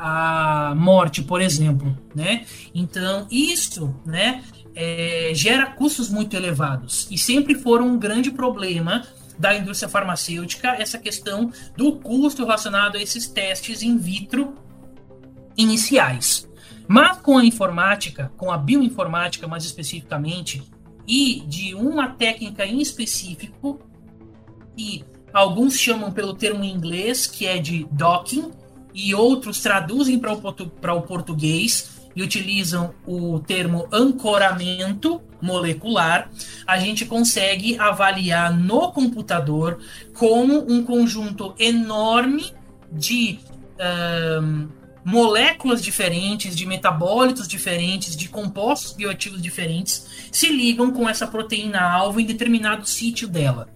[0.02, 2.46] a morte, por exemplo, né?
[2.74, 4.42] Então isso, né,
[4.74, 9.04] é, gera custos muito elevados e sempre foram um grande problema
[9.40, 14.54] da indústria farmacêutica essa questão do custo relacionado a esses testes in vitro
[15.56, 16.46] iniciais.
[16.86, 20.62] Mas com a informática, com a bioinformática mais especificamente,
[21.06, 23.80] e de uma técnica em específico,
[24.76, 28.50] que alguns chamam pelo termo em inglês, que é de docking,
[28.92, 36.30] e outros traduzem para o, o português, e utilizam o termo ancoramento molecular,
[36.66, 39.78] a gente consegue avaliar no computador
[40.12, 42.52] como um conjunto enorme
[42.92, 43.38] de
[44.42, 44.68] um,
[45.02, 52.26] moléculas diferentes, de metabólitos diferentes, de compostos bioativos diferentes se ligam com essa proteína-alvo em
[52.26, 53.66] determinado sítio dela.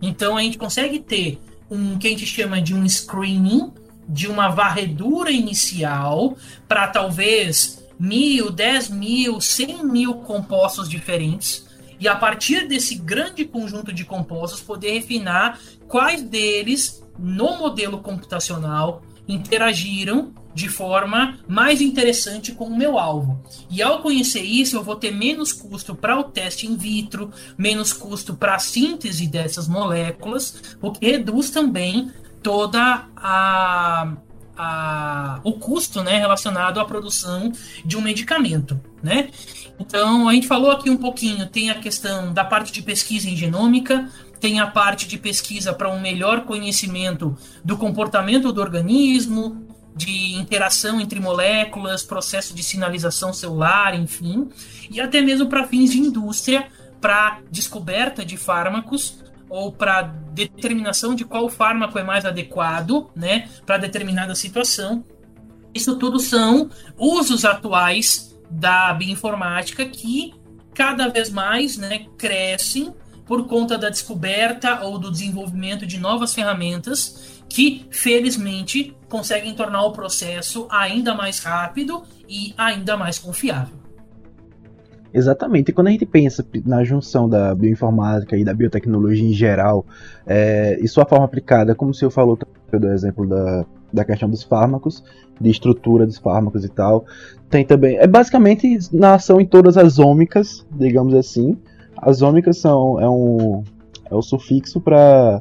[0.00, 1.38] Então a gente consegue ter
[1.70, 3.70] um que a gente chama de um screening,
[4.08, 6.34] de uma varredura inicial
[6.66, 11.66] para talvez mil, dez mil, cem mil compostos diferentes
[12.00, 19.02] e a partir desse grande conjunto de compostos poder refinar quais deles no modelo computacional
[19.28, 23.38] interagiram de forma mais interessante com o meu alvo.
[23.70, 27.92] E ao conhecer isso, eu vou ter menos custo para o teste in vitro, menos
[27.92, 32.10] custo para a síntese dessas moléculas, o que reduz também
[32.42, 34.16] toda a
[34.60, 37.50] a, o custo né, relacionado à produção
[37.84, 38.78] de um medicamento.
[39.02, 39.30] Né?
[39.78, 43.36] Então, a gente falou aqui um pouquinho, tem a questão da parte de pesquisa em
[43.36, 50.34] genômica, tem a parte de pesquisa para um melhor conhecimento do comportamento do organismo, de
[50.34, 54.48] interação entre moléculas, processo de sinalização celular, enfim,
[54.90, 56.68] e até mesmo para fins de indústria,
[57.00, 59.18] para descoberta de fármacos
[59.50, 65.04] ou para determinação de qual fármaco é mais adequado, né, para determinada situação.
[65.74, 70.32] Isso tudo são usos atuais da bioinformática que
[70.72, 72.94] cada vez mais, né, crescem
[73.26, 79.92] por conta da descoberta ou do desenvolvimento de novas ferramentas que, felizmente, conseguem tornar o
[79.92, 83.79] processo ainda mais rápido e ainda mais confiável.
[85.12, 85.70] Exatamente.
[85.70, 89.84] E quando a gente pensa na junção da bioinformática e da biotecnologia em geral,
[90.26, 92.38] é, e sua forma aplicada, como o senhor falou,
[92.70, 95.02] do exemplo da, da questão dos fármacos,
[95.40, 97.04] de estrutura dos fármacos e tal,
[97.48, 97.96] tem também.
[97.96, 101.56] É basicamente na ação em todas as ômicas, digamos assim.
[101.96, 103.64] As ômicas são é um
[104.10, 105.40] é o sufixo para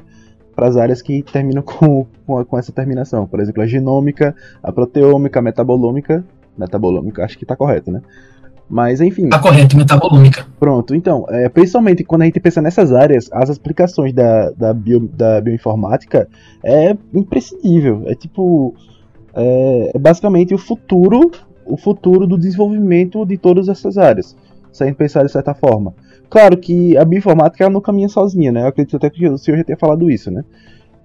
[0.58, 3.28] as áreas que terminam com, com, com, essa terminação.
[3.28, 6.24] Por exemplo, a genômica, a proteômica, a metabolômica.
[6.58, 8.02] Metabolômica, acho que está correto, né?
[8.70, 9.30] Mas enfim.
[9.30, 10.46] Tá correto, metabolômica.
[10.60, 15.10] Pronto, então, é, principalmente quando a gente pensa nessas áreas, as explicações da, da, bio,
[15.12, 16.28] da bioinformática
[16.64, 18.04] é imprescindível.
[18.06, 18.76] É tipo.
[19.34, 21.32] É, é basicamente o futuro
[21.70, 24.36] o futuro do desenvolvimento de todas essas áreas,
[24.72, 25.94] se a gente pensar de certa forma.
[26.30, 28.64] Claro que a bioinformática não caminha sozinha, né?
[28.64, 30.44] Eu acredito até que o senhor já tenha falado isso, né?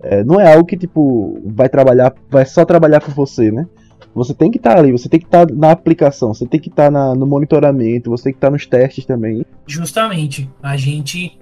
[0.02, 3.66] É, não é algo que, tipo, vai trabalhar, vai só trabalhar por você, né?
[4.14, 6.60] Você tem que estar tá ali, você tem que estar tá na aplicação, você tem
[6.60, 9.44] que estar tá no monitoramento, você tem que estar tá nos testes também.
[9.66, 11.38] Justamente, a gente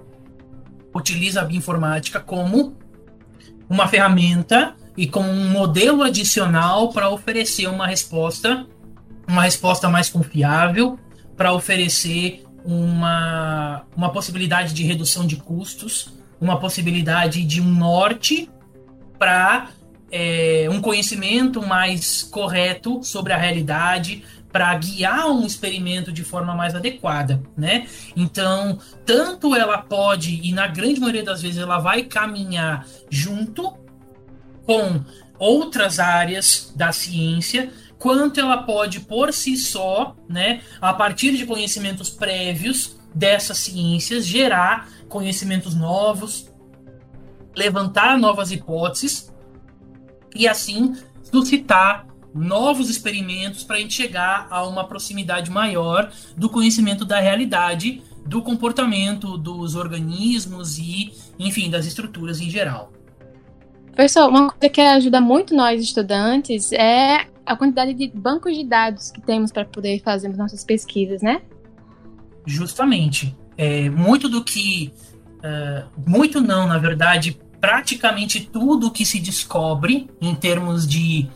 [0.93, 2.75] utiliza a bioinformática como
[3.69, 8.65] uma ferramenta e como um modelo adicional para oferecer uma resposta,
[9.27, 10.97] uma resposta mais confiável,
[11.35, 18.49] para oferecer uma, uma possibilidade de redução de custos, uma possibilidade de um norte
[19.17, 19.69] para
[20.15, 26.75] é, um conhecimento mais correto sobre a realidade para guiar um experimento de forma mais
[26.75, 27.87] adequada, né?
[28.15, 33.75] Então, tanto ela pode e na grande maioria das vezes ela vai caminhar junto
[34.67, 35.03] com
[35.39, 42.11] outras áreas da ciência, quanto ela pode por si só, né, a partir de conhecimentos
[42.11, 46.53] prévios dessas ciências gerar conhecimentos novos,
[47.55, 49.32] levantar novas hipóteses
[50.35, 57.05] e assim suscitar novos experimentos para a gente chegar a uma proximidade maior do conhecimento
[57.05, 62.91] da realidade, do comportamento dos organismos e, enfim, das estruturas em geral.
[63.95, 69.11] Pessoal, uma coisa que ajuda muito nós estudantes é a quantidade de bancos de dados
[69.11, 71.41] que temos para poder fazer nossas pesquisas, né?
[72.45, 73.35] Justamente.
[73.55, 74.91] É, muito do que.
[75.39, 81.29] Uh, muito não, na verdade, praticamente tudo que se descobre em termos de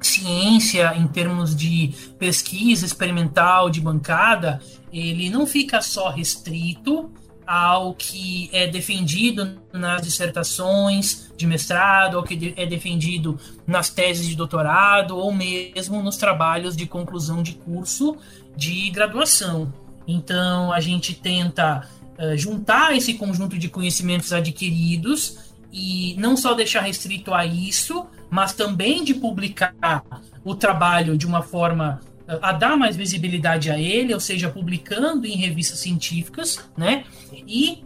[0.00, 4.60] ciência, em termos de pesquisa experimental, de bancada,
[4.92, 7.08] ele não fica só restrito
[7.46, 14.34] ao que é defendido nas dissertações de mestrado, ao que é defendido nas teses de
[14.34, 18.16] doutorado, ou mesmo nos trabalhos de conclusão de curso
[18.56, 19.72] de graduação.
[20.08, 21.88] Então, a gente tenta
[22.18, 28.52] uh, juntar esse conjunto de conhecimentos adquiridos e não só deixar restrito a isso, mas
[28.52, 30.04] também de publicar
[30.44, 35.26] o trabalho de uma forma uh, a dar mais visibilidade a ele, ou seja, publicando
[35.26, 37.04] em revistas científicas, né?
[37.46, 37.84] E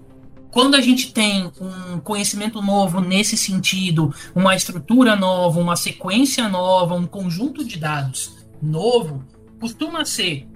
[0.50, 6.94] quando a gente tem um conhecimento novo nesse sentido, uma estrutura nova, uma sequência nova,
[6.94, 9.24] um conjunto de dados novo,
[9.60, 10.48] costuma ser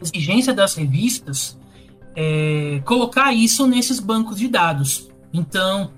[0.00, 1.58] exigência das revistas
[2.16, 5.10] é, colocar isso nesses bancos de dados.
[5.32, 5.92] Então,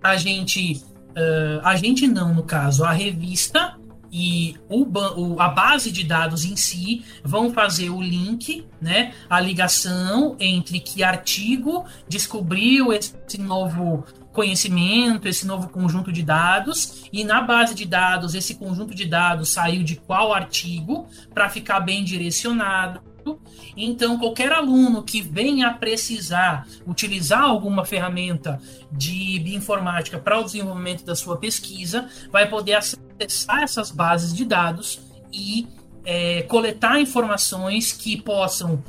[0.00, 0.80] a gente,
[1.10, 3.76] uh, a gente não, no caso, a revista
[4.12, 9.40] e o, o, a base de dados em si vão fazer o link, né, a
[9.40, 17.40] ligação entre que artigo descobriu esse novo conhecimento, esse novo conjunto de dados, e na
[17.40, 23.00] base de dados, esse conjunto de dados saiu de qual artigo, para ficar bem direcionado
[23.76, 28.60] então, qualquer aluno que venha a precisar utilizar alguma ferramenta
[28.90, 35.00] de bioinformática para o desenvolvimento da sua pesquisa, vai poder acessar essas bases de dados
[35.32, 35.66] e
[36.04, 38.82] é, coletar informações que possam uh,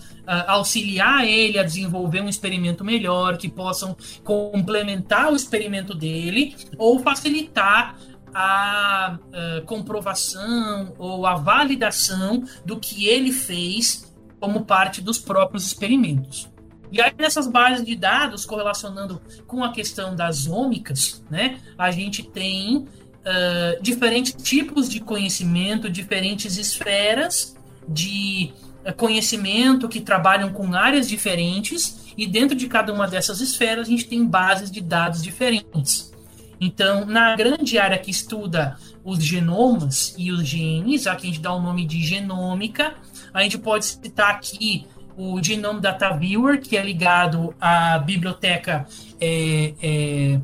[0.47, 7.95] auxiliar ele a desenvolver um experimento melhor, que possam complementar o experimento dele ou facilitar
[8.33, 14.13] a uh, comprovação ou a validação do que ele fez
[14.45, 16.47] como parte dos próprios experimentos.
[16.91, 22.21] E aí, nessas bases de dados, correlacionando com a questão das ômicas, né, a gente
[22.21, 27.57] tem uh, diferentes tipos de conhecimento, diferentes esferas
[27.89, 28.53] de
[28.87, 33.89] uh, conhecimento que trabalham com áreas diferentes, e dentro de cada uma dessas esferas, a
[33.89, 36.13] gente tem bases de dados diferentes.
[36.61, 41.51] Então, na grande área que estuda os genomas e os genes, aqui a gente dá
[41.51, 42.95] o nome de genômica,
[43.36, 48.88] a gente pode citar aqui o Genome Data Viewer, que é ligado à biblioteca,
[49.19, 50.39] é, é,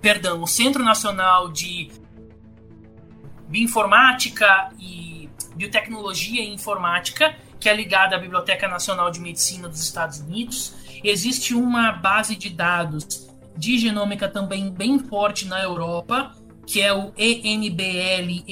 [0.00, 1.90] perdão, o Centro Nacional de
[3.48, 10.20] Bioinformática e Biotecnologia e Informática, que é ligado à Biblioteca Nacional de Medicina dos Estados
[10.20, 10.74] Unidos.
[11.02, 16.32] Existe uma base de dados de genômica também bem forte na Europa,
[16.68, 18.46] que é o ENBL-EBI,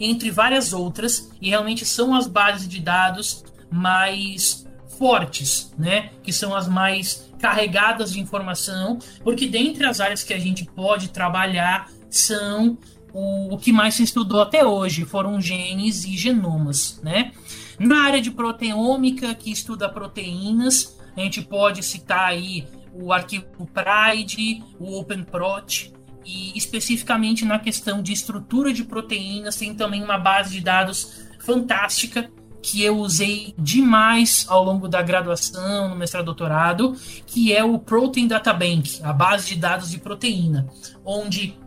[0.00, 4.66] entre várias outras, e realmente são as bases de dados mais
[4.98, 6.12] fortes, né?
[6.22, 11.10] Que são as mais carregadas de informação, porque dentre as áreas que a gente pode
[11.10, 12.78] trabalhar são
[13.12, 17.32] o, o que mais se estudou até hoje, foram genes e genomas, né?
[17.78, 24.64] Na área de proteômica, que estuda proteínas, a gente pode citar aí o arquivo PRIDE,
[24.78, 25.92] o OpenProt,
[26.24, 32.30] e especificamente na questão de estrutura de proteínas, tem também uma base de dados fantástica
[32.62, 36.94] que eu usei demais ao longo da graduação, no mestrado doutorado,
[37.26, 40.68] que é o Protein Data Bank, a base de dados de proteína,
[41.04, 41.58] onde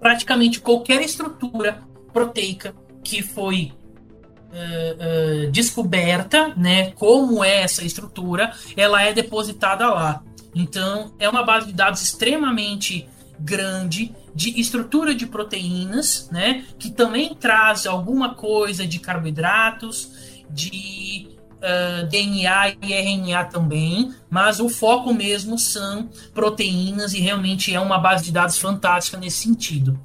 [0.00, 1.80] praticamente qualquer estrutura
[2.12, 2.74] proteica
[3.04, 3.72] que foi
[4.50, 10.22] uh, uh, descoberta, né, como é essa estrutura, ela é depositada lá.
[10.54, 13.08] Então, é uma base de dados extremamente
[13.38, 22.06] grande de estrutura de proteínas, né, que também traz alguma coisa de carboidratos, de uh,
[22.06, 28.24] DNA e RNA também, mas o foco mesmo são proteínas e realmente é uma base
[28.24, 29.98] de dados fantástica nesse sentido.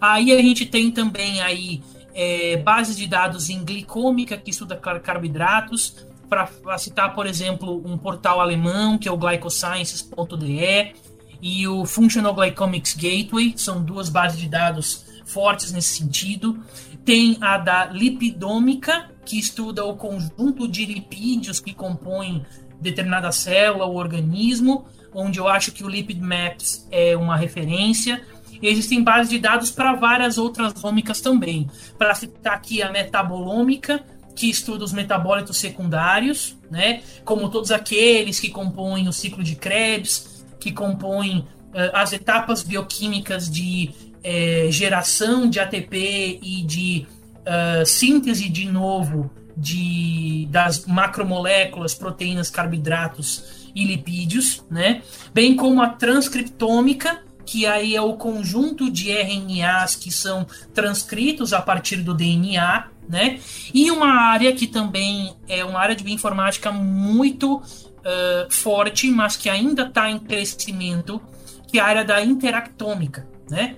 [0.00, 1.82] Aí a gente tem também aí
[2.14, 5.96] é, bases de dados em glicômica que estuda carboidratos,
[6.28, 10.94] para citar, por exemplo, um portal alemão que é o glycosciences.de
[11.42, 16.62] e o Functional Glycomics Gateway, são duas bases de dados fortes nesse sentido.
[17.04, 22.46] Tem a da lipidômica, que estuda o conjunto de lipídios que compõem
[22.80, 28.22] determinada célula ou organismo, onde eu acho que o Lipid Maps é uma referência.
[28.60, 31.68] E existem bases de dados para várias outras ômicas também.
[31.98, 37.02] Para citar aqui a metabolômica, que estuda os metabólitos secundários, né?
[37.24, 40.31] como todos aqueles que compõem o ciclo de Krebs,
[40.62, 47.04] que compõem uh, as etapas bioquímicas de uh, geração de ATP e de
[47.40, 55.02] uh, síntese de novo de, das macromoléculas, proteínas, carboidratos e lipídios, né?
[55.34, 61.60] bem como a transcriptômica, que aí é o conjunto de RNAs que são transcritos a
[61.60, 63.40] partir do DNA, né?
[63.74, 67.60] E uma área que também é uma área de bioinformática muito
[68.02, 71.20] uh, forte, mas que ainda está em crescimento,
[71.68, 73.76] que é a área da interactômica, né?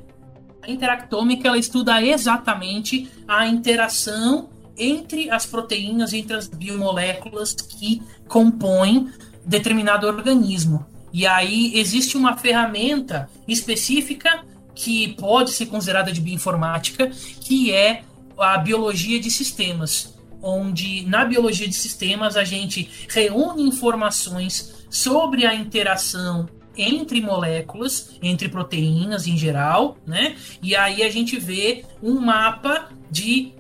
[0.62, 9.10] A interactômica ela estuda exatamente a interação entre as proteínas, entre as biomoléculas que compõem
[9.44, 10.86] determinado organismo.
[11.12, 14.42] E aí existe uma ferramenta específica
[14.74, 17.08] que pode ser considerada de bioinformática,
[17.40, 18.02] que é
[18.38, 20.13] a biologia de sistemas,
[20.44, 28.48] onde na biologia de sistemas a gente reúne informações sobre a interação entre moléculas, entre
[28.48, 30.36] proteínas em geral, né?
[30.62, 33.52] E aí a gente vê um mapa de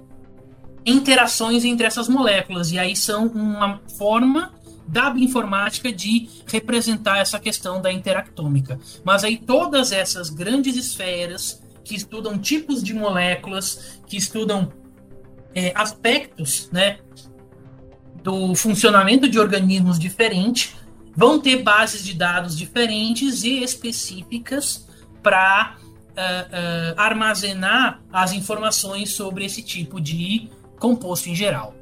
[0.84, 2.70] interações entre essas moléculas.
[2.72, 4.52] E aí são uma forma
[4.86, 8.78] da bioinformática de representar essa questão da interactômica.
[9.02, 14.72] Mas aí todas essas grandes esferas que estudam tipos de moléculas, que estudam
[15.54, 16.98] é, aspectos, né,
[18.22, 20.74] do funcionamento de organismos diferentes,
[21.14, 24.88] vão ter bases de dados diferentes e específicas
[25.22, 30.48] para uh, uh, armazenar as informações sobre esse tipo de
[30.78, 31.74] composto em geral.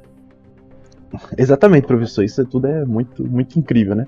[1.37, 2.23] Exatamente, professor.
[2.23, 4.07] Isso tudo é muito, muito incrível, né?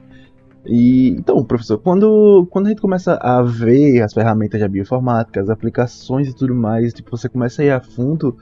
[0.65, 5.49] E então, professor, quando, quando a gente começa a ver as ferramentas de bioinformática, as
[5.49, 8.35] aplicações e tudo mais, tipo, você começa a ir a fundo,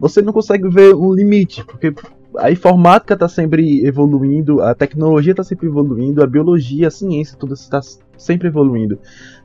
[0.00, 1.94] você não consegue ver um limite, porque
[2.38, 7.52] a informática está sempre evoluindo, a tecnologia está sempre evoluindo, a biologia, a ciência, tudo
[7.52, 7.80] está
[8.16, 8.98] sempre evoluindo.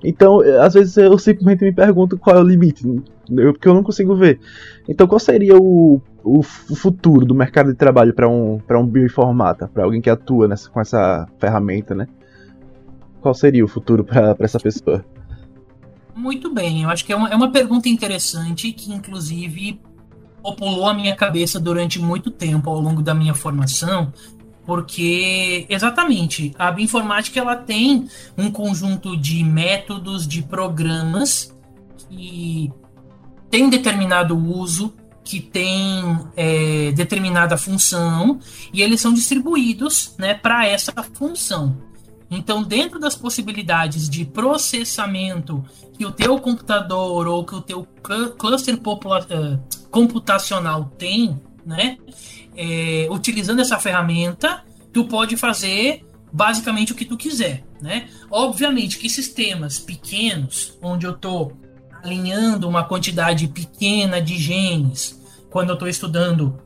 [0.03, 2.83] Então, às vezes eu simplesmente me pergunto qual é o limite,
[3.27, 4.39] porque eu não consigo ver.
[4.87, 9.83] Então, qual seria o, o, futuro do mercado de trabalho para um, um bioinformata, para
[9.83, 12.07] alguém que atua nessa, com essa ferramenta, né?
[13.19, 15.03] Qual seria o futuro para essa pessoa?
[16.15, 19.81] Muito bem, eu acho que é uma, é uma pergunta interessante que, inclusive,
[20.45, 24.13] populou a minha cabeça durante muito tempo ao longo da minha formação,
[24.63, 31.51] porque exatamente a bioinformática ela tem um conjunto de métodos, de programas
[32.07, 32.71] que
[33.49, 34.93] tem determinado uso,
[35.23, 38.39] que tem é, determinada função
[38.71, 41.75] e eles são distribuídos né, para essa função.
[42.29, 45.63] Então, dentro das possibilidades de processamento
[45.97, 47.87] que o teu computador ou que o teu
[48.37, 49.59] cluster uh,
[49.89, 51.97] computacional tem, né?
[52.57, 54.63] É, utilizando essa ferramenta,
[54.93, 58.07] tu pode fazer basicamente o que tu quiser, né?
[58.31, 61.53] Obviamente que sistemas pequenos, onde eu estou
[62.03, 66.59] alinhando uma quantidade pequena de genes, quando eu estou estudando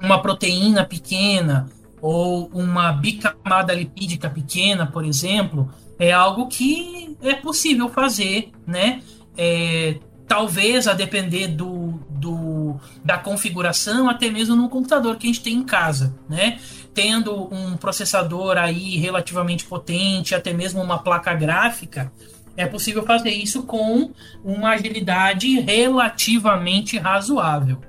[0.00, 1.68] uma proteína pequena
[2.06, 9.02] ou uma bicamada lipídica pequena, por exemplo, é algo que é possível fazer, né?
[9.36, 9.98] É,
[10.28, 15.54] talvez a depender do, do, da configuração, até mesmo no computador que a gente tem
[15.54, 16.60] em casa, né?
[16.94, 22.12] Tendo um processador aí relativamente potente, até mesmo uma placa gráfica,
[22.56, 24.12] é possível fazer isso com
[24.44, 27.80] uma agilidade relativamente razoável.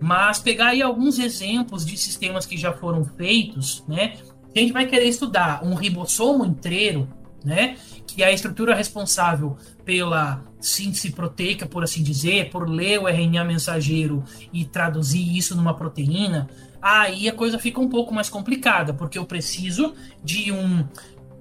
[0.00, 4.16] Mas pegar aí alguns exemplos de sistemas que já foram feitos, né?
[4.54, 7.08] A gente vai querer estudar um ribossomo inteiro,
[7.44, 7.76] né?
[8.06, 13.44] Que é a estrutura responsável pela síntese proteica, por assim dizer, por ler o RNA
[13.44, 16.48] mensageiro e traduzir isso numa proteína,
[16.82, 20.84] aí a coisa fica um pouco mais complicada, porque eu preciso de um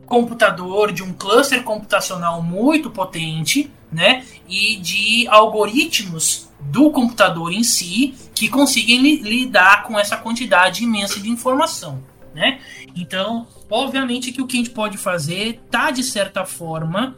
[0.05, 4.25] computador, de um cluster computacional muito potente, né?
[4.47, 11.19] E de algoritmos do computador em si que consigam li lidar com essa quantidade imensa
[11.19, 12.03] de informação,
[12.33, 12.59] né?
[12.95, 17.15] Então, obviamente que o que a gente pode fazer tá de certa forma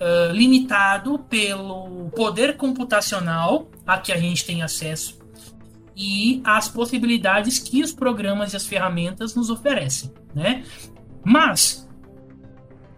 [0.00, 5.18] uh, limitado pelo poder computacional a que a gente tem acesso
[5.96, 10.64] e as possibilidades que os programas e as ferramentas nos oferecem, né?
[11.24, 11.88] Mas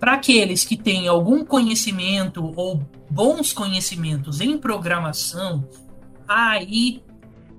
[0.01, 5.69] para aqueles que têm algum conhecimento ou bons conhecimentos em programação,
[6.29, 7.03] aí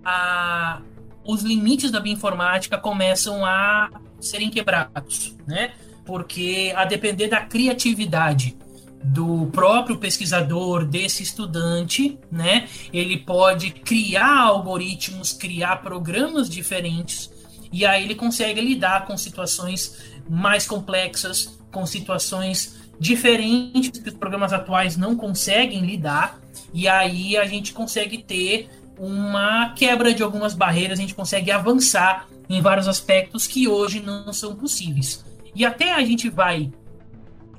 [0.04, 0.82] a,
[1.24, 3.90] os limites da bioinformática começam a
[4.20, 5.74] serem quebrados, né?
[6.06, 8.58] Porque a depender da criatividade
[9.04, 12.68] do próprio pesquisador, desse estudante, né?
[12.92, 17.30] Ele pode criar algoritmos, criar programas diferentes
[17.72, 19.98] e aí ele consegue lidar com situações
[20.30, 26.40] mais complexas, com situações diferentes que os programas atuais não conseguem lidar,
[26.74, 32.28] e aí a gente consegue ter uma quebra de algumas barreiras, a gente consegue avançar
[32.50, 35.24] em vários aspectos que hoje não são possíveis.
[35.54, 36.72] E até a gente vai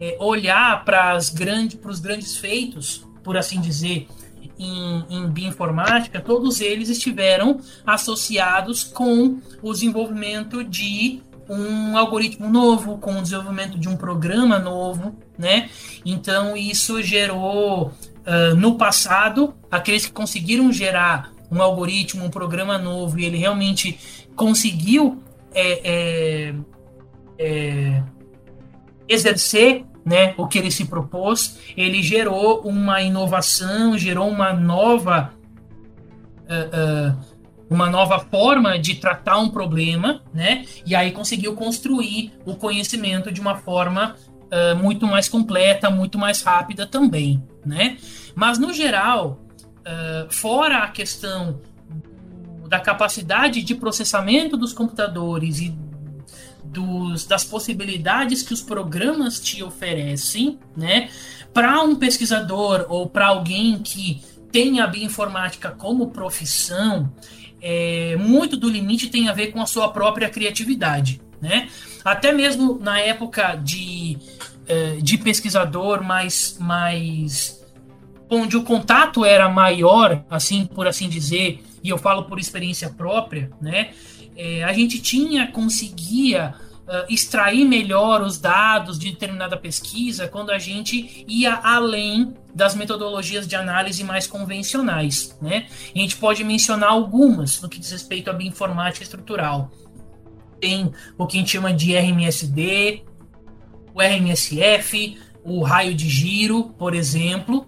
[0.01, 4.09] é, olhar para grande, os grandes feitos, por assim dizer,
[4.59, 13.19] em, em bioinformática, todos eles estiveram associados com o desenvolvimento de um algoritmo novo, com
[13.19, 15.71] o desenvolvimento de um programa novo, né?
[16.05, 23.19] Então isso gerou uh, no passado aqueles que conseguiram gerar um algoritmo, um programa novo
[23.19, 23.99] e ele realmente
[24.37, 25.23] conseguiu
[25.55, 25.81] é,
[26.51, 26.55] é,
[27.39, 28.03] é,
[29.09, 35.33] exercer né, o que ele se propôs, ele gerou uma inovação, gerou uma nova
[36.45, 37.28] uh, uh,
[37.71, 40.65] uma nova forma de tratar um problema, né?
[40.87, 44.17] E aí conseguiu construir o conhecimento de uma forma
[44.47, 47.99] uh, muito mais completa, muito mais rápida também, né?
[48.35, 49.41] Mas no geral,
[49.81, 51.61] uh, fora a questão
[52.69, 55.77] da capacidade de processamento dos computadores e
[56.65, 61.09] dos, das possibilidades que os programas te oferecem, né?
[61.53, 67.13] Para um pesquisador ou para alguém que tem a bioinformática como profissão,
[67.61, 71.69] é, muito do limite tem a ver com a sua própria criatividade, né?
[72.05, 74.19] Até mesmo na época de,
[74.67, 77.65] é, de pesquisador mais, mais
[78.31, 83.51] onde o contato era maior, assim por assim dizer, e eu falo por experiência própria,
[83.61, 83.91] né?
[84.37, 86.55] É, a gente tinha conseguia
[86.89, 93.47] uh, extrair melhor os dados de determinada pesquisa quando a gente ia além das metodologias
[93.47, 95.37] de análise mais convencionais.
[95.41, 95.67] Né?
[95.95, 99.71] A gente pode mencionar algumas no que diz respeito à bioinformática estrutural.
[100.61, 103.05] Tem o que a gente chama de RMSD,
[103.95, 107.67] o RMSF, o raio de giro, por exemplo.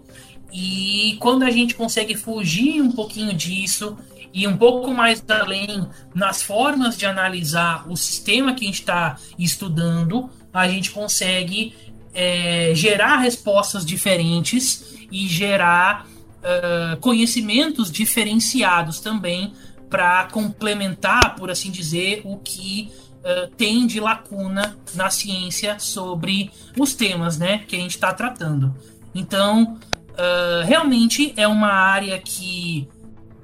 [0.51, 3.97] E quando a gente consegue fugir um pouquinho disso
[4.33, 9.17] e um pouco mais além nas formas de analisar o sistema que a gente está
[9.37, 11.73] estudando, a gente consegue
[12.13, 16.07] é, gerar respostas diferentes e gerar
[16.41, 19.53] uh, conhecimentos diferenciados também
[19.89, 26.93] para complementar, por assim dizer, o que uh, tem de lacuna na ciência sobre os
[26.93, 28.73] temas né, que a gente está tratando.
[29.13, 29.77] Então,
[30.11, 32.87] uh, realmente é uma área que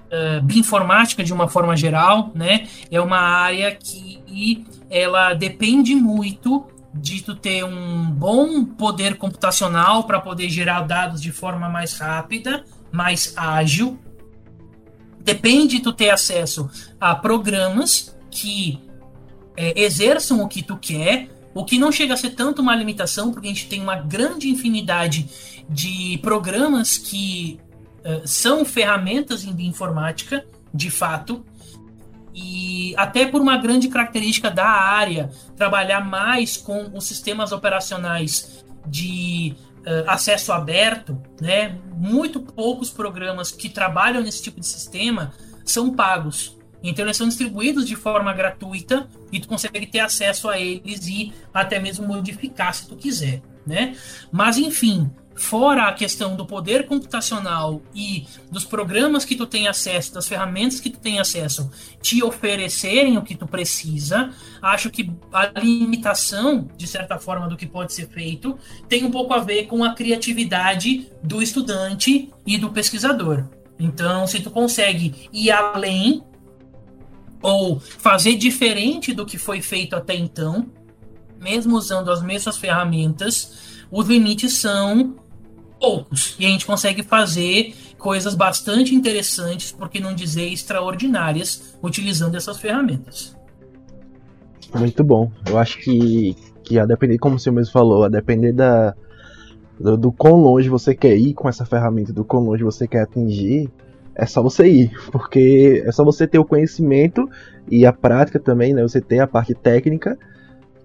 [0.07, 2.67] uh, bioinformática de uma forma geral, né?
[2.91, 10.19] É uma área que ela depende muito de tu ter um bom poder computacional para
[10.19, 13.99] poder gerar dados de forma mais rápida, mais ágil.
[15.19, 18.79] Depende de tu ter acesso a programas que
[19.55, 23.31] é, exerçam o que tu quer, o que não chega a ser tanto uma limitação,
[23.31, 25.27] porque a gente tem uma grande infinidade
[25.69, 27.59] de programas que
[28.07, 31.45] uh, são ferramentas em bioinformática, de fato,
[32.39, 39.55] E até por uma grande característica da área, trabalhar mais com os sistemas operacionais de
[39.79, 41.79] uh, acesso aberto, né?
[41.95, 45.33] Muito poucos programas que trabalham nesse tipo de sistema
[45.65, 46.55] são pagos.
[46.83, 51.33] Então eles são distribuídos de forma gratuita e tu consegue ter acesso a eles e
[51.51, 53.95] até mesmo modificar se tu quiser, né?
[54.31, 60.13] Mas enfim, fora a questão do poder computacional e dos programas que tu tem acesso,
[60.13, 61.69] das ferramentas que tu tem acesso,
[62.01, 64.31] te oferecerem o que tu precisa,
[64.61, 68.57] acho que a limitação, de certa forma, do que pode ser feito
[68.89, 73.45] tem um pouco a ver com a criatividade do estudante e do pesquisador.
[73.79, 76.23] Então, se tu consegue ir além
[77.41, 80.67] ou fazer diferente do que foi feito até então,
[81.39, 85.15] mesmo usando as mesmas ferramentas, os limites são
[85.79, 86.35] poucos.
[86.39, 92.57] E a gente consegue fazer coisas bastante interessantes, por que não dizer extraordinárias, utilizando essas
[92.57, 93.35] ferramentas.
[94.73, 95.31] Muito bom.
[95.47, 98.93] Eu acho que, que a depender, como o senhor mesmo falou, a depender da,
[99.79, 103.01] do, do quão longe você quer ir com essa ferramenta, do quão longe você quer
[103.01, 103.69] atingir,
[104.15, 107.29] é só você ir, porque é só você ter o conhecimento
[107.69, 108.81] e a prática também, né?
[108.81, 110.17] Você ter a parte técnica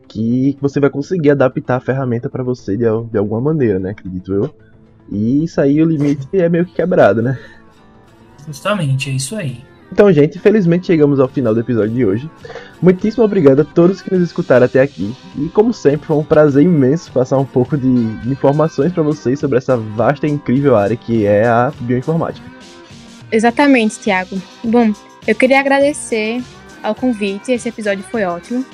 [0.07, 3.91] que você vai conseguir adaptar a ferramenta para você de, de alguma maneira, né?
[3.91, 4.55] Acredito eu.
[5.11, 7.39] E isso aí, o limite é meio que quebrado, né?
[8.47, 9.63] Justamente, é isso aí.
[9.93, 12.31] Então, gente, infelizmente chegamos ao final do episódio de hoje.
[12.81, 15.15] Muitíssimo obrigado a todos que nos escutaram até aqui.
[15.37, 17.87] E como sempre, foi um prazer imenso passar um pouco de
[18.27, 22.47] informações para vocês sobre essa vasta e incrível área que é a bioinformática.
[23.31, 24.41] Exatamente, Tiago.
[24.65, 24.95] Bom,
[25.27, 26.43] eu queria agradecer
[26.83, 28.65] ao convite, esse episódio foi ótimo.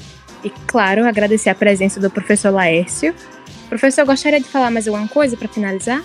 [0.45, 3.13] E, claro, agradecer a presença do professor Laércio.
[3.69, 6.03] Professor, gostaria de falar mais alguma coisa para finalizar?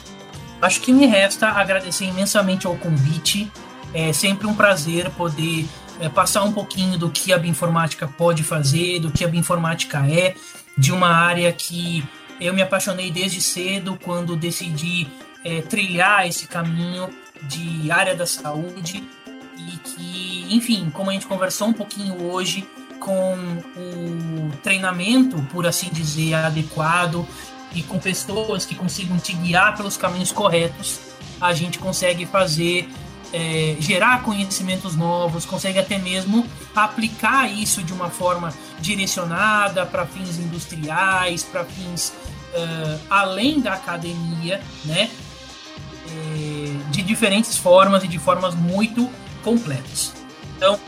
[0.64, 3.52] Acho que me resta agradecer imensamente ao convite.
[3.94, 5.68] É sempre um prazer poder
[6.00, 10.36] é, passar um pouquinho do que a bioinformática pode fazer, do que a bioinformática é,
[10.78, 12.02] de uma área que
[12.40, 15.06] eu me apaixonei desde cedo quando decidi
[15.44, 17.10] é, trilhar esse caminho
[17.42, 19.04] de área da saúde
[19.58, 22.66] e que, enfim, como a gente conversou um pouquinho hoje,
[23.02, 23.36] com
[23.76, 27.28] o treinamento, por assim dizer, adequado
[27.74, 31.00] e com pessoas que consigam te guiar pelos caminhos corretos,
[31.42, 32.90] a gente consegue fazer
[33.34, 40.38] é, gerar conhecimentos novos, consegue até mesmo aplicar isso de uma forma direcionada para fins
[40.38, 42.14] industriais, para fins
[42.54, 45.10] uh, além da academia, né?
[46.06, 49.10] É, de diferentes formas e de formas muito
[49.44, 50.14] completas.
[50.56, 50.80] Então,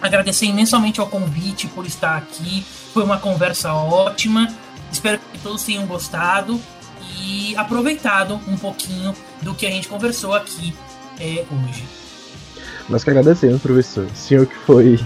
[0.00, 2.64] agradecer imensamente ao convite por estar aqui.
[2.94, 4.48] Foi uma conversa ótima.
[4.94, 6.60] Espero que todos tenham gostado
[7.20, 10.72] e aproveitado um pouquinho do que a gente conversou aqui
[11.18, 11.84] é, hoje.
[12.88, 14.06] Nós que agradecemos, professor.
[14.06, 14.96] O senhor que foi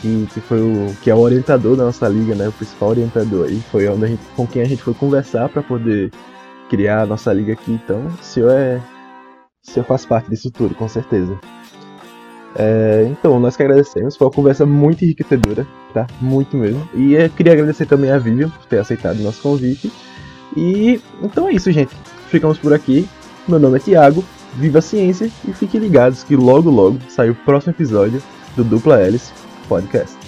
[0.00, 2.48] que, que foi o que é o orientador da nossa liga, né?
[2.48, 6.12] O principal orientador aí, foi onde gente, com quem a gente foi conversar para poder
[6.68, 7.72] criar a nossa liga aqui.
[7.72, 8.80] Então, o senhor é
[9.66, 11.36] o senhor faz parte disso tudo, com certeza.
[12.56, 16.06] É, então, nós que agradecemos, foi uma conversa muito enriquecedora, tá?
[16.20, 16.88] Muito mesmo.
[16.94, 19.90] E eu queria agradecer também a Vivian por ter aceitado o nosso convite.
[20.56, 21.94] E então é isso, gente.
[22.28, 23.08] Ficamos por aqui.
[23.46, 24.24] Meu nome é Thiago,
[24.54, 28.22] viva a ciência e fiquem ligados que logo logo sai o próximo episódio
[28.56, 29.32] do Dupla Hélice
[29.68, 30.19] Podcast.